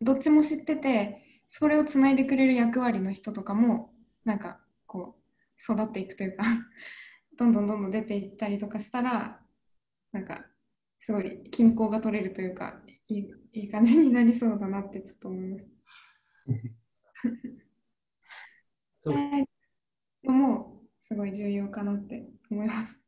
[0.02, 3.92] どっちも知っててそれをつないでくれる役割の人とかも
[4.24, 6.44] なんかこう育っていくというか
[7.38, 9.42] どんどんどんどん出ていったりとかしたら
[10.12, 10.46] なんか
[11.00, 15.66] すごい均衡が取れるというかいいいい感じになりそうだなってちょっと思います。
[19.00, 19.24] そうです。
[19.26, 19.48] えー
[20.24, 23.02] でも、すごい重要かなって思います。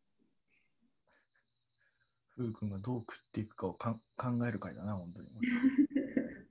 [2.30, 5.28] ふうくんがどう食っていくかをかん考える会だな、本当に。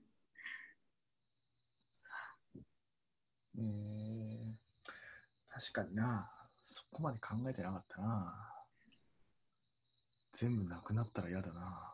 [3.56, 4.54] えー、
[5.48, 6.30] 確かにな、
[6.62, 8.57] そこまで考えてなかったな。
[10.38, 11.92] 全部なくなったら嫌だな。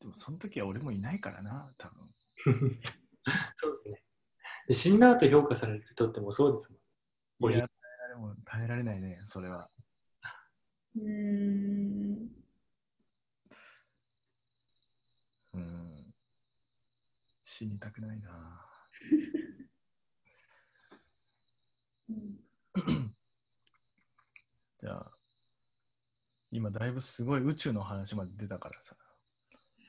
[0.00, 2.08] でも、その時は俺もいないからな、多分。
[3.56, 4.02] そうですね。
[4.66, 6.72] で死んだ後評価される人ってもうそうです
[7.38, 7.52] もん。
[7.52, 7.68] いや
[8.46, 9.68] 耐えられないね、それは。
[10.96, 12.30] うーん。
[15.52, 16.14] うん。
[17.42, 18.66] 死にたくないな。
[22.08, 22.40] う ん
[24.78, 25.17] じゃあ、
[26.58, 28.96] 今だいぶすごい宇宙の話まで出たからさ、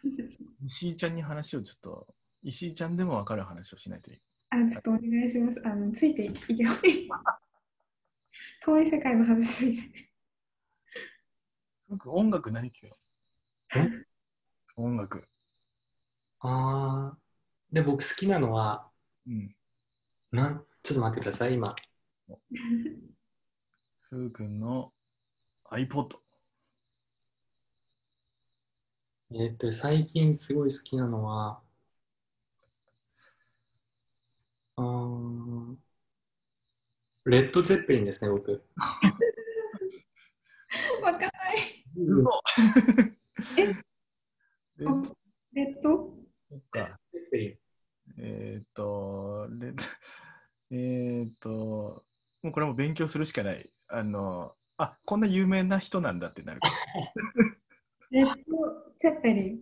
[0.64, 4.22] 石井ちゃんに話をちょっと、石井ちゃんでも分かる話をしないといい。
[4.52, 5.60] あ、ちょっとお願いします。
[5.66, 6.78] あの、ついていけない。
[8.62, 10.12] 遠い世界の話すぎて。
[11.88, 13.84] 僕、音楽何聴くの？
[13.84, 14.06] え？
[14.76, 15.28] 音楽。
[16.42, 17.74] あー。
[17.74, 18.92] で、僕好きなのは、
[19.26, 19.56] うん。
[20.32, 21.76] なんちょっと待ってください、今。
[24.02, 24.94] ふうくんの
[25.72, 26.29] iPod。
[29.32, 31.62] えーっと、最近すごい好きなのは、
[34.76, 35.76] あー
[37.26, 38.64] レッド・ゼッペリンですね、僕。
[41.04, 41.86] わかんない。
[42.08, 42.42] 嘘
[43.58, 43.62] え？
[44.80, 45.16] えっと、
[45.54, 46.14] レッド？
[46.50, 47.00] そっか。
[47.14, 47.58] ゼッペリン。
[48.18, 49.74] えーっと、レ
[50.72, 52.04] えーっと、
[52.42, 53.70] もうこれも勉強するしかない。
[53.90, 56.74] あの、あこんな有名な人なんだってなるから。
[58.12, 58.34] レッド・
[58.98, 59.62] セッペリン。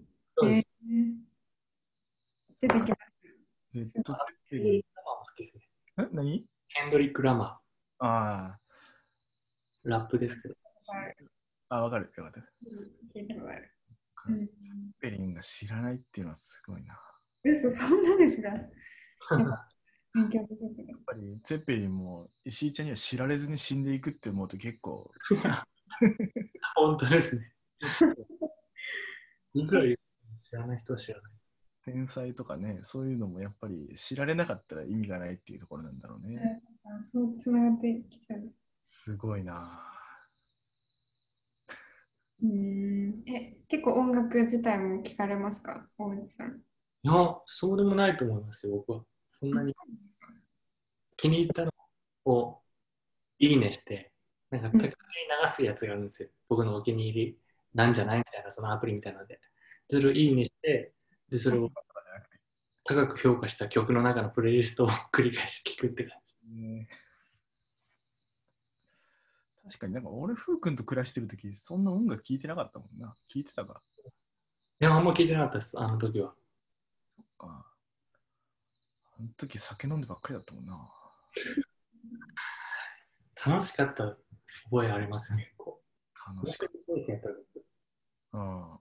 [2.60, 2.94] 出てきまし
[3.74, 4.16] レッド
[4.50, 5.64] ケンドリック・ラマーも好きですね。
[6.00, 6.46] え何？
[6.70, 7.60] ケンドリック・ラマ
[8.00, 10.56] あー、ラップですけど。
[11.70, 12.12] あ、あ、わかる。
[12.16, 12.40] よかった。
[12.40, 13.70] 聞いたことある。
[14.60, 17.00] ゼッペリンが知らないっていうのはすごいな。
[17.44, 18.48] 嘘、そんなですか？
[18.50, 18.62] やっ
[21.06, 25.12] ぱりゼッペリンも石井ちゃんには知られずに死んでいくって思うと結構
[26.76, 27.52] 本当ですね。
[29.54, 30.00] いくら言う
[30.44, 31.32] 知らない人は知らない。
[31.84, 36.62] 天才とかね、そういうのもやっぱり知られなかったら意味がないっていうところなんだろうね。
[36.84, 38.58] あそうつながってきちゃうんです。
[38.84, 39.84] すごいな。
[42.44, 45.88] うーんえ、結構音楽自体も聞かれますか？
[45.98, 46.62] 大内さん。
[47.04, 47.14] いや、
[47.46, 49.04] そうでもないと思いますよ、僕は。
[49.28, 49.74] そんなに
[51.16, 51.72] 気に入ったの
[52.26, 52.62] を
[53.40, 54.12] いいねして、
[54.50, 54.94] なんか、うん時々
[55.44, 56.30] 流すやつがあるんですよ。
[56.50, 57.40] 僕のお気に入り
[57.78, 58.18] なんじゃない？
[58.18, 59.40] みたいな、そのアプリみたいなので。
[59.88, 60.94] それをいいねして、
[61.30, 61.70] で、それを
[62.84, 66.36] 高く評価した曲の中のプレイリストを繰り返し聞くって感じ。
[66.60, 66.90] ね
[69.64, 73.14] 確かになんか俺、ふうくんと暮らしてるとき、そんな音楽聴いてなかったもんな。
[73.28, 73.84] 聴いてたか。
[74.80, 76.34] いや、あんま聞いてなかったです、あの時は。
[77.40, 77.64] あ
[79.20, 80.92] あの時酒飲んでばっかりだったもんな。
[83.46, 84.18] 楽しかった
[84.72, 85.80] 覚えありますよ、結構。
[86.36, 87.30] 楽しかった。
[88.34, 88.78] うん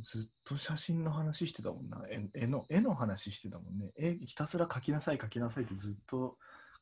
[0.00, 2.04] ずっと写真の話してたもんな。
[2.08, 3.90] 絵絵の絵の話してたもんね。
[3.96, 6.38] 絵ひたすら描きなさい、描きなさいってずっと、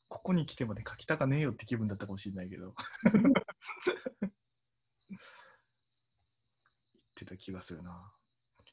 [0.09, 2.75] ここに来てまで描きたかねえよって気分だったかもしれないけど。
[5.09, 8.13] 言ってた気がするな。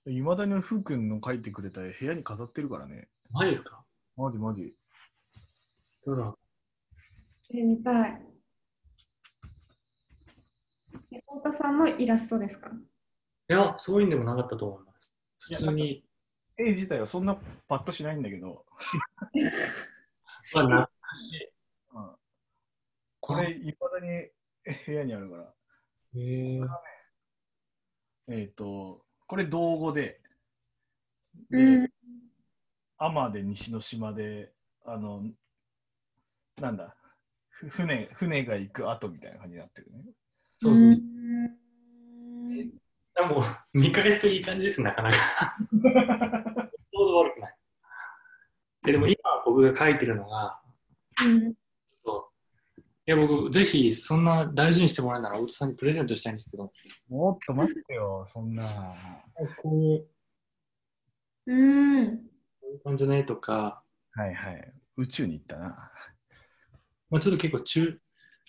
[0.07, 3.07] いまだにふうくんの描いてくれた絵、部屋に飾ってるからね。
[3.31, 3.85] マジですか？
[4.17, 4.75] マジマジ。
[6.05, 6.23] どうだ？
[6.25, 6.39] ろ
[7.53, 8.32] え、見たい。
[11.13, 12.69] え、太田さんのイラストですか？
[12.69, 12.73] う
[13.49, 15.11] いや、そういうんでもなかったと思います。
[15.39, 16.03] 普通に、
[16.57, 17.35] 絵自体はそんな
[17.67, 18.65] パッとしないんだけど、
[20.53, 20.89] まあ、な
[21.93, 22.15] うん、
[23.19, 24.29] これ、いまだに
[24.85, 25.53] 部屋にあるから。
[26.15, 26.67] へー
[28.29, 30.21] えっ、と、これ、道後で、
[31.49, 31.89] で、うん。
[32.97, 34.53] 天で西の島で、
[34.85, 35.23] あの、
[36.57, 36.95] なんだ、
[37.49, 40.03] ふ船、船が行く後みたいな感じになってるね。
[40.63, 41.01] そうそうそう。
[41.01, 41.53] ん
[42.53, 43.43] でも、
[43.73, 45.17] 見返すといい感じです、なかなか。
[45.71, 47.55] ちょうど悪くない。
[48.83, 50.59] ででも今僕が書いてるのが、
[51.23, 51.53] うん
[53.05, 56.71] いや僕、ぜひそんな大事にしてもらえるなら、太田さんにプレゼントしたいんですけど、
[57.09, 58.95] もっと待ってよ、そんな。
[59.61, 60.07] こういう
[61.47, 62.17] うん。
[62.17, 62.21] こ
[62.63, 63.83] ういう感じの絵とか、
[64.13, 64.73] はいはい。
[64.95, 65.91] 宇宙に行ったな。
[67.09, 67.99] まあ、ちょっと結構中、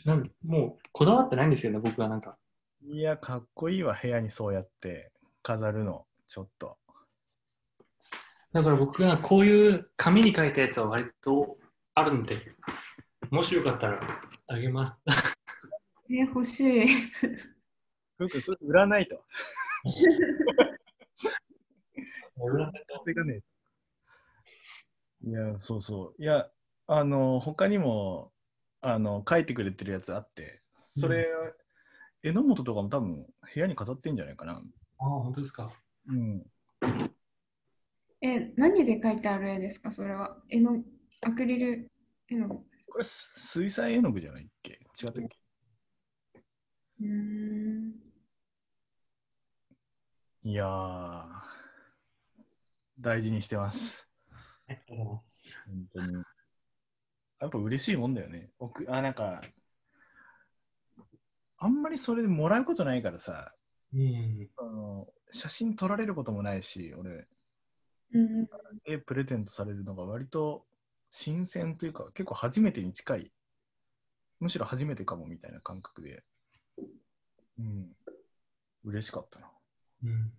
[0.04, 2.36] なんもうこだわってないんですよね、僕はなんか。
[2.82, 5.10] いや、かっこいいわ、部屋にそうやって
[5.42, 6.76] 飾るの、ちょっと。
[8.52, 11.56] だから僕がこういう紙に書いたやつは割と
[11.94, 12.36] あるんで、
[13.30, 14.00] もしよかったら
[14.48, 15.00] あげます。
[16.10, 16.86] え、欲しい。
[18.16, 19.24] ふうくん、それ売らないと。
[25.26, 26.22] いや、そうそう。
[26.22, 26.50] いや、
[26.86, 28.33] あの、他にも、
[28.86, 31.26] あの、書いてくれてるやつあって、それ、
[32.22, 34.62] 榎本とかも多分部屋に飾ってんじゃないかな。
[34.98, 35.72] ああ、本当ですか。
[36.06, 36.44] うん。
[38.20, 39.90] え、何で描いてある絵ですか？
[39.90, 40.36] それは。
[40.50, 40.84] 絵の、
[41.22, 41.90] アクリル
[42.28, 42.54] 絵の具。
[42.92, 44.72] これ、す水彩絵の具じゃないっけ？
[44.72, 45.38] 違ったっけ？
[47.00, 47.94] うーん。
[50.42, 51.28] いやー、
[53.00, 54.06] 大事にしてます。
[54.68, 55.62] ありがとうございます。
[55.66, 56.22] 本当に。
[57.44, 58.48] やっぱ嬉しいもんだよね。
[58.58, 59.42] 僕、あ、なんか、
[61.58, 63.52] あんまりそれでもらうことないからさ、
[63.92, 64.48] うん。
[64.56, 67.28] あの写真撮られることもないし、俺、
[68.14, 68.48] うん
[68.86, 70.64] 絵プレゼントされるのが割と
[71.10, 73.30] 新鮮というか、結構初めてに近い。
[74.40, 76.22] むしろ初めてかもみたいな感覚で。
[77.58, 77.92] うん。
[78.84, 79.50] 嬉しかったな。
[80.04, 80.32] うん。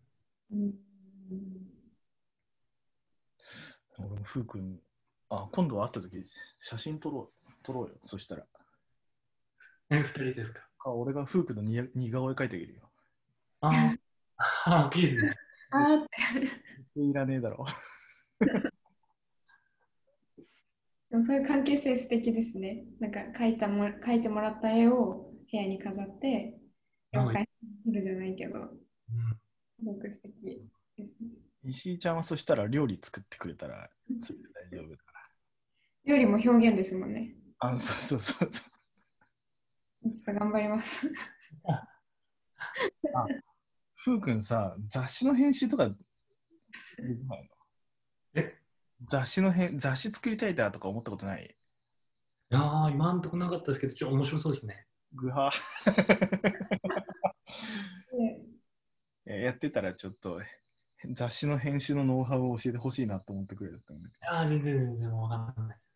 [0.54, 0.74] うん。
[4.00, 4.80] 俺もふうくん、
[5.36, 6.26] あ、今度会った時
[6.60, 7.52] 写真撮ろう。
[7.64, 7.96] 撮ろうよ。
[8.04, 8.46] そしたら。
[9.90, 10.68] え、二人ですか？
[10.86, 12.90] あ俺がふうくんの似似顔絵描いてあげるよ。
[13.62, 13.96] あ
[14.66, 15.34] あ、いいですね。
[15.72, 16.06] あーっ
[16.94, 17.66] ていらねえだろ。
[21.10, 22.86] でもそういう関係性素敵ですね。
[23.00, 26.62] なんか描いたも描いてもらった絵を部屋に飾って、はい
[27.14, 27.48] 了解
[27.86, 28.70] するじゃないけど、うん
[29.80, 30.34] すごく素敵
[30.98, 31.30] ですね。
[31.64, 34.98] 石井ちゃんはそしたら料理作ってくれたら、それで大丈夫だ
[36.06, 37.36] か料理も表現ですもんね。
[37.60, 37.70] ら。
[37.70, 38.64] あ、そうそうそうそ
[40.06, 40.12] う。
[40.12, 41.12] ちょっと頑張ります。
[43.96, 45.90] ふうくんさ、雑誌の編集とか
[48.36, 48.56] え？
[49.04, 51.46] 雑誌の編雑誌作りたいなとか思ったことない？
[51.46, 54.86] いやー、今んとこなかったですけど、ちょっと面白そうですね。
[55.16, 55.50] ぐは
[59.26, 60.40] やってたらちょっと
[61.14, 65.95] 雑誌の編集のノウハウを教えてほしいなと思ってくれるんだけどいやー、全然全然わかんないです。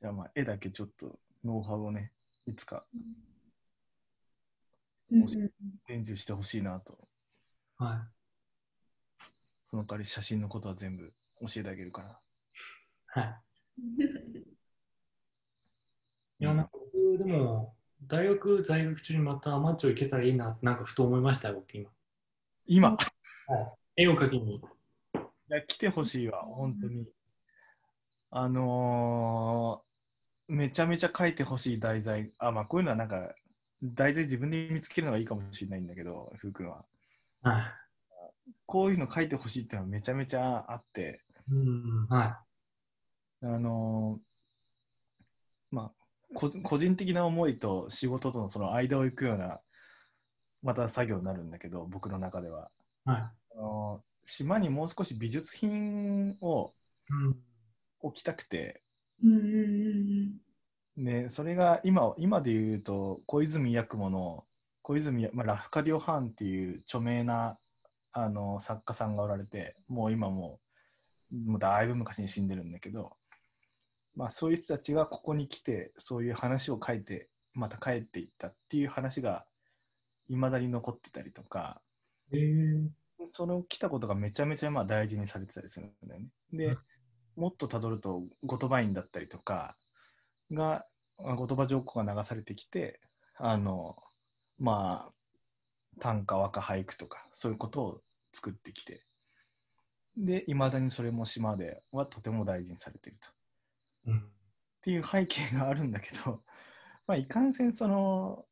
[0.00, 2.12] じゃあまあ絵だけちょっとノウハウをね、
[2.46, 2.84] いつか
[5.86, 6.98] 伝授してほしいなと。
[7.78, 8.06] は
[9.64, 13.22] その代わり写真のことは全部教えてあげるから。
[13.22, 13.26] い。
[13.26, 13.40] はい。
[16.38, 17.74] いや、なんか僕、でも、
[18.06, 21.90] 大学在学中にまたアマチュア行けたらいいなって、なんかふと思いましたよ、僕今。
[22.66, 22.96] 今、
[23.96, 24.56] 絵を描きに。
[24.56, 24.60] い
[25.48, 27.06] や、来てほしいわ、本当に。
[28.38, 29.86] あのー
[30.54, 32.30] めちゃめちゃ書いてほしい題材。
[32.38, 33.34] あ、まあ、こういうのはなんか、
[33.82, 36.84] 題材自分で見つけるのがいいかもしれないんだけど、ふうくんは。
[37.42, 37.72] は
[38.64, 41.54] こういうの書いてほしいっていうのはめちゃめちゃあって、い。
[41.54, 42.44] うん、は
[43.42, 45.92] あのーまあ、
[46.34, 49.60] こ個人的な思いと仕事とのその間を行くような、
[50.62, 52.70] また作業になるんだけど、僕の中では。
[53.06, 53.10] い。
[53.10, 53.20] はい。
[53.20, 56.74] あのー島にもう少し美術品を
[57.10, 57.45] うん。
[58.06, 58.82] 置きたくて、
[59.22, 59.36] うんうん
[60.98, 64.44] うんね、それが今今で言うと小泉八雲の
[64.82, 67.58] 小泉や、まあ、ラフカディオ・ハンっていう著名な
[68.12, 70.58] あの作家さんがおられてもう今も
[71.32, 73.12] うもうだいぶ昔に死んでるんだけど、
[74.14, 79.44] まあ、そういう人たちがここに来てそういう話を書いてまた帰っていったっていう話が
[80.28, 81.80] いまだに残ってたりとか
[82.32, 82.88] えー、
[83.26, 86.26] その来たことがめちゃめちゃまあ大事にされてたりするんだよね。
[86.52, 86.78] で、うん
[87.36, 89.76] もっとたどると後鳥羽院だったりとか
[90.52, 90.84] が
[91.18, 93.00] あ後鳥羽上皇が流されてきて
[93.36, 93.96] あの
[94.58, 95.12] まあ
[96.00, 98.00] 短歌和歌俳句とかそういうことを
[98.32, 99.02] 作ってきて
[100.16, 103.28] でいまだにそれも島ではとても大事にされていると。
[104.06, 104.18] うん。
[104.18, 104.22] っ
[104.82, 106.42] ていう背景があるんだけど、
[107.06, 108.44] まあ、いかんせんその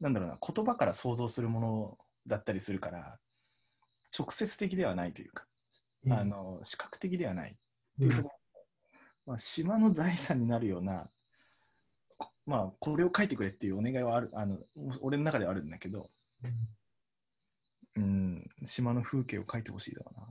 [0.00, 3.18] なんだろうな言葉から想像するものだったりするから
[4.16, 5.46] 直接的ではないというか、
[6.08, 7.56] あの視覚的ではない
[7.96, 8.34] っていうところ、
[9.26, 11.08] まあ、島の財産になるような、
[12.18, 14.58] こまあ、これを書いてくれっていうお願いはあるあの
[15.00, 16.10] 俺の中ではあるんだけど、
[16.44, 16.68] うん
[17.96, 20.26] うん、島の風景を書いてほしいだろうな。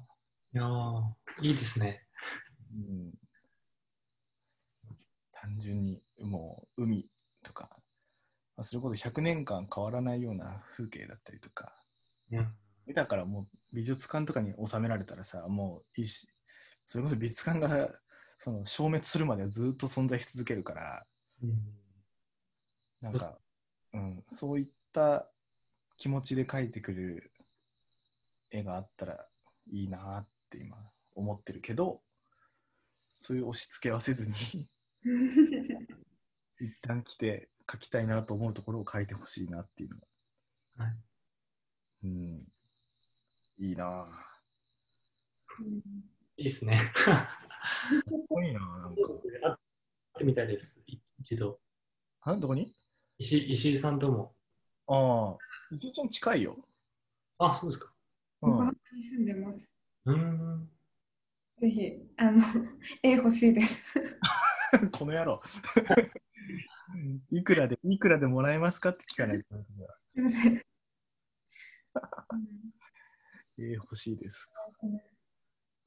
[0.53, 2.03] いやー、いいですね。
[2.73, 3.13] うん
[5.45, 7.07] 単純にもう海
[7.43, 7.69] とか、
[8.57, 11.75] まあ、それこそ100年間変わらないような風景だったりとか、
[12.31, 12.93] うん。
[12.93, 16.27] だからもう美術館とかに収められたらさ、もういいし、
[16.87, 17.89] それこそ美術館が
[18.37, 21.05] その消滅するまではずっと存在し続けるから、
[21.43, 21.51] うん
[23.01, 23.37] なんか、
[23.93, 25.29] うん、そういった
[25.97, 27.31] 気持ちで描いてくる
[28.49, 29.27] 絵があったら
[29.71, 30.77] いいなっって今
[31.15, 32.01] 思ってるけど、
[33.09, 34.67] そういう押し付けはせずに、
[36.59, 40.07] 一旦来て書きたいなと思うところを書いてほしいなっていうのが。
[40.85, 40.97] はい
[42.03, 42.47] うん。
[43.57, 44.11] いいなぁ。
[46.37, 46.77] いいっすね。
[46.93, 47.25] かっ
[48.27, 48.63] こいいなぁ。
[48.81, 49.01] なんか
[49.41, 49.55] 会っ
[50.17, 50.81] てみたいです。
[50.87, 51.59] い一度。
[52.21, 52.73] あどこに？
[53.17, 54.35] 石井石井さんとも。
[54.87, 55.37] ああ、
[55.71, 56.57] 石井ちゃん近いよ。
[57.37, 57.91] あ、そうですか。
[58.41, 58.67] うん。
[58.67, 59.73] に住んでます。
[60.05, 60.69] うーん。
[61.61, 62.43] ぜひ、あの、
[63.01, 63.85] 絵欲しいです。
[64.91, 65.41] この野郎。
[67.31, 69.55] いくらで、いくらでもらえますかって聞かないと。
[69.55, 70.61] すいません。
[73.57, 74.51] えー、欲しいです。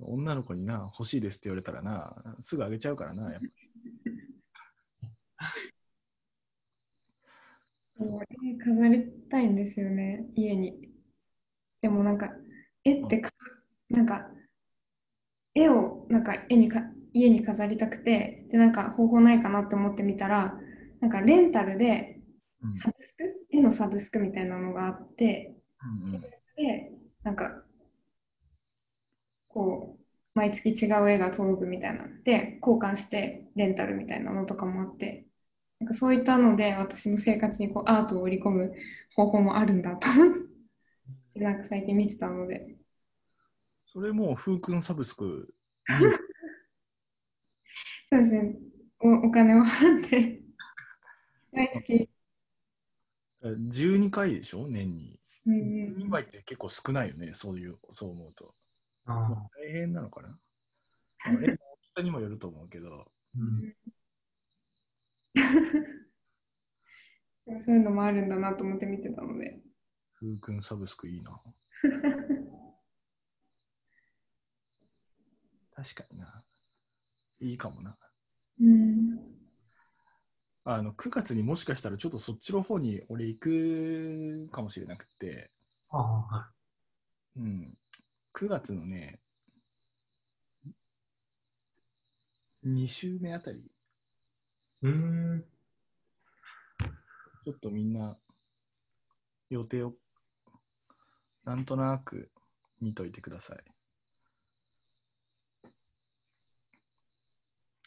[0.00, 3.46] 女の子にな、欲しいですって言われたらな、すぐあげちゃうからな、やっぱ。
[7.94, 10.88] そう絵飾りたいんですよね、家に。
[11.82, 12.30] でもなんか、
[12.84, 13.30] 絵ってか、
[13.90, 14.30] なんか、
[15.54, 16.82] 絵をなんか絵にか
[17.12, 20.54] 家に飾りたくて、で、なんか方法ないかなって思ってみたら、
[21.00, 22.18] なんかレンタルで
[22.62, 22.74] うん。
[22.74, 25.54] サブスク、絵のサブスクみたいなのがあって、
[26.04, 26.20] うんうん。
[26.20, 26.92] で、
[27.22, 27.62] なんか、
[29.58, 30.04] こう、
[30.34, 32.06] 毎月違う絵が届くみたいな。
[32.24, 35.26] で、交換してレンタルみたいなのとかもあって、
[35.80, 38.72] なんかそういったので、私の生活にこうアートを織り込む
[39.16, 40.08] 方法もあるんだと。
[41.34, 42.76] なんか最近見てたので、
[43.86, 45.52] それもう、風君サブスク、
[48.10, 48.54] そうですね、
[49.00, 50.40] お、お金を払って、
[51.52, 52.08] 毎月、
[53.68, 55.18] 12回でしょ、年に。
[55.46, 55.56] うんう
[55.94, 58.54] ん2枚って結構少ないよね、そういう、そう思うと。
[59.14, 60.36] 大変なのかな？
[61.24, 61.58] 大き
[61.96, 63.74] さにもよると思うけど、うん
[67.46, 69.58] でもそういうのもあるんだなと思って見てたので、
[70.20, 71.40] 風君サブスクいいな。
[75.74, 76.44] 確かにな。
[77.40, 77.96] いいかもな。
[78.60, 79.18] うん、
[80.64, 85.50] あの9月にもしかしたらちょっとそっちの方に俺行くかもしれなくて、
[85.88, 86.50] あは
[87.36, 87.78] うん、
[88.38, 89.18] 9月のね、
[92.62, 93.70] 2週目あたり、い。
[94.82, 94.90] うー
[95.38, 95.44] ん。
[97.44, 98.16] ちょっとみんな
[99.50, 99.94] 予定を
[101.44, 102.30] なんとなく
[102.80, 103.58] 見といてください。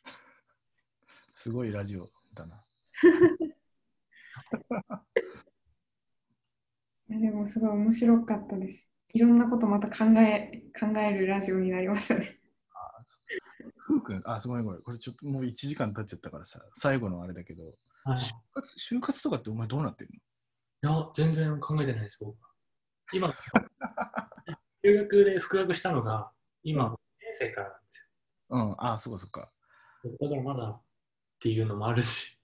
[1.32, 2.62] すごいラジオだな。
[7.10, 8.91] いやでもすごい面白かったです。
[9.14, 12.40] いろんなことまた考え、考えるラジオになりましたね。
[13.78, 14.82] ふうくん、あ、すごいごめん。
[14.82, 17.66] これちょっともう1時間経っちゃったからさ、最後のあれだけど、
[18.04, 20.20] はい就活就活とかってお前どうなってるい
[20.82, 22.50] や、全然考えてないです、僕は。
[23.14, 23.32] 今、
[24.84, 26.32] 留学で復学したのが、
[26.64, 28.10] 今、2年生からなんです
[28.50, 29.52] のうん、あ、そっかそっか。
[30.04, 30.18] よ。
[30.20, 30.82] だからまだっ
[31.40, 32.40] ていうのもあるし。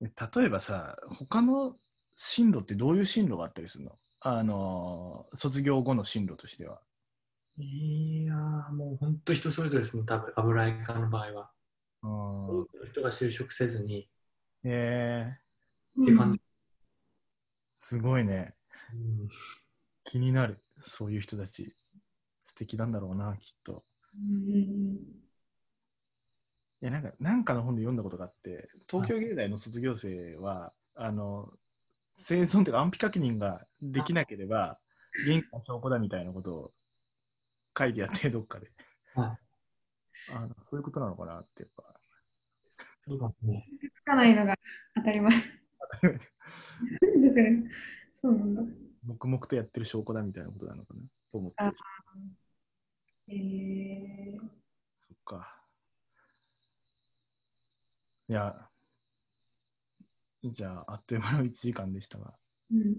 [0.00, 1.78] 例えばさ、他の
[2.14, 3.98] 進路ってどういう進路があったりするの？
[4.24, 6.80] あのー、卒業後の進路としては。
[7.58, 11.50] いやー、もう本当人それぞれですね、多分油絵科の場合は。
[12.02, 14.08] うん多くの人が就職せずに
[14.64, 15.38] え
[16.00, 16.40] っていう感じ。
[17.76, 18.54] すごいね。
[18.92, 19.28] うん
[20.04, 20.62] 気になる。
[20.80, 21.74] そういう人たち。
[22.44, 23.84] 素敵なんだろうな、きっと。
[24.14, 25.22] うんうん
[26.82, 31.52] いや、なんか、なんかの本で読んだことがあって、東京芸大の卒業生は、あの、
[32.14, 34.78] 生存というか安否確認ができなければ、
[35.26, 36.72] 元気な証拠だみたいなことを
[37.78, 38.70] 書いてあって、どっかで。
[39.14, 39.38] は
[40.32, 41.84] あのそういうことなのかなって、やっぱ。
[43.00, 43.62] そうかもね。
[43.94, 44.54] つかないのが
[44.94, 45.32] 当たり前
[47.20, 47.64] ですよね。
[48.14, 48.62] そうなんだ。
[49.04, 51.00] 黙々とやってる証拠だみたいなことなのかな
[51.30, 51.56] と思って。
[51.58, 51.72] あ
[53.28, 54.40] えー、
[54.96, 55.58] そっか。
[58.28, 58.68] いや、
[60.44, 62.34] じゃあ、あっという間の1時間でしたが、
[62.70, 62.96] うん。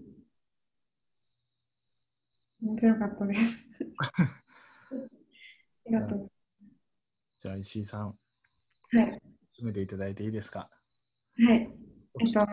[2.61, 3.57] 面白かったです。
[4.01, 4.39] あ
[5.85, 6.31] りがとう。
[7.37, 8.17] じゃあ、石井さん、
[8.91, 9.11] はい。
[9.59, 10.69] 締めていただいていいですか？
[11.45, 11.69] はい。
[12.21, 12.47] えっと、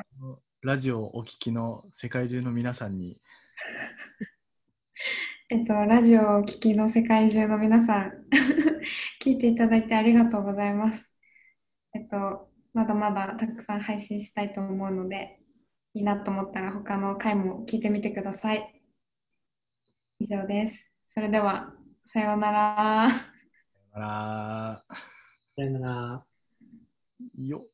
[0.63, 3.21] ラジオをお聞きの世界中の皆さんに、
[5.51, 8.27] えっと、ラジオをお聞きの世界中の皆さん、
[9.23, 11.15] 聞いていただいてありがとうございます。
[11.95, 15.41] えっと、まだまだたくさん配信したいと思うので、
[15.95, 18.83] いいなと思ったら他の回も聞いてみてください。
[20.21, 20.93] 以上です。
[21.07, 21.73] それでは、
[22.05, 23.07] さようなら。
[23.93, 24.85] あら
[25.57, 26.25] さよなら。
[27.39, 27.70] ーよっ。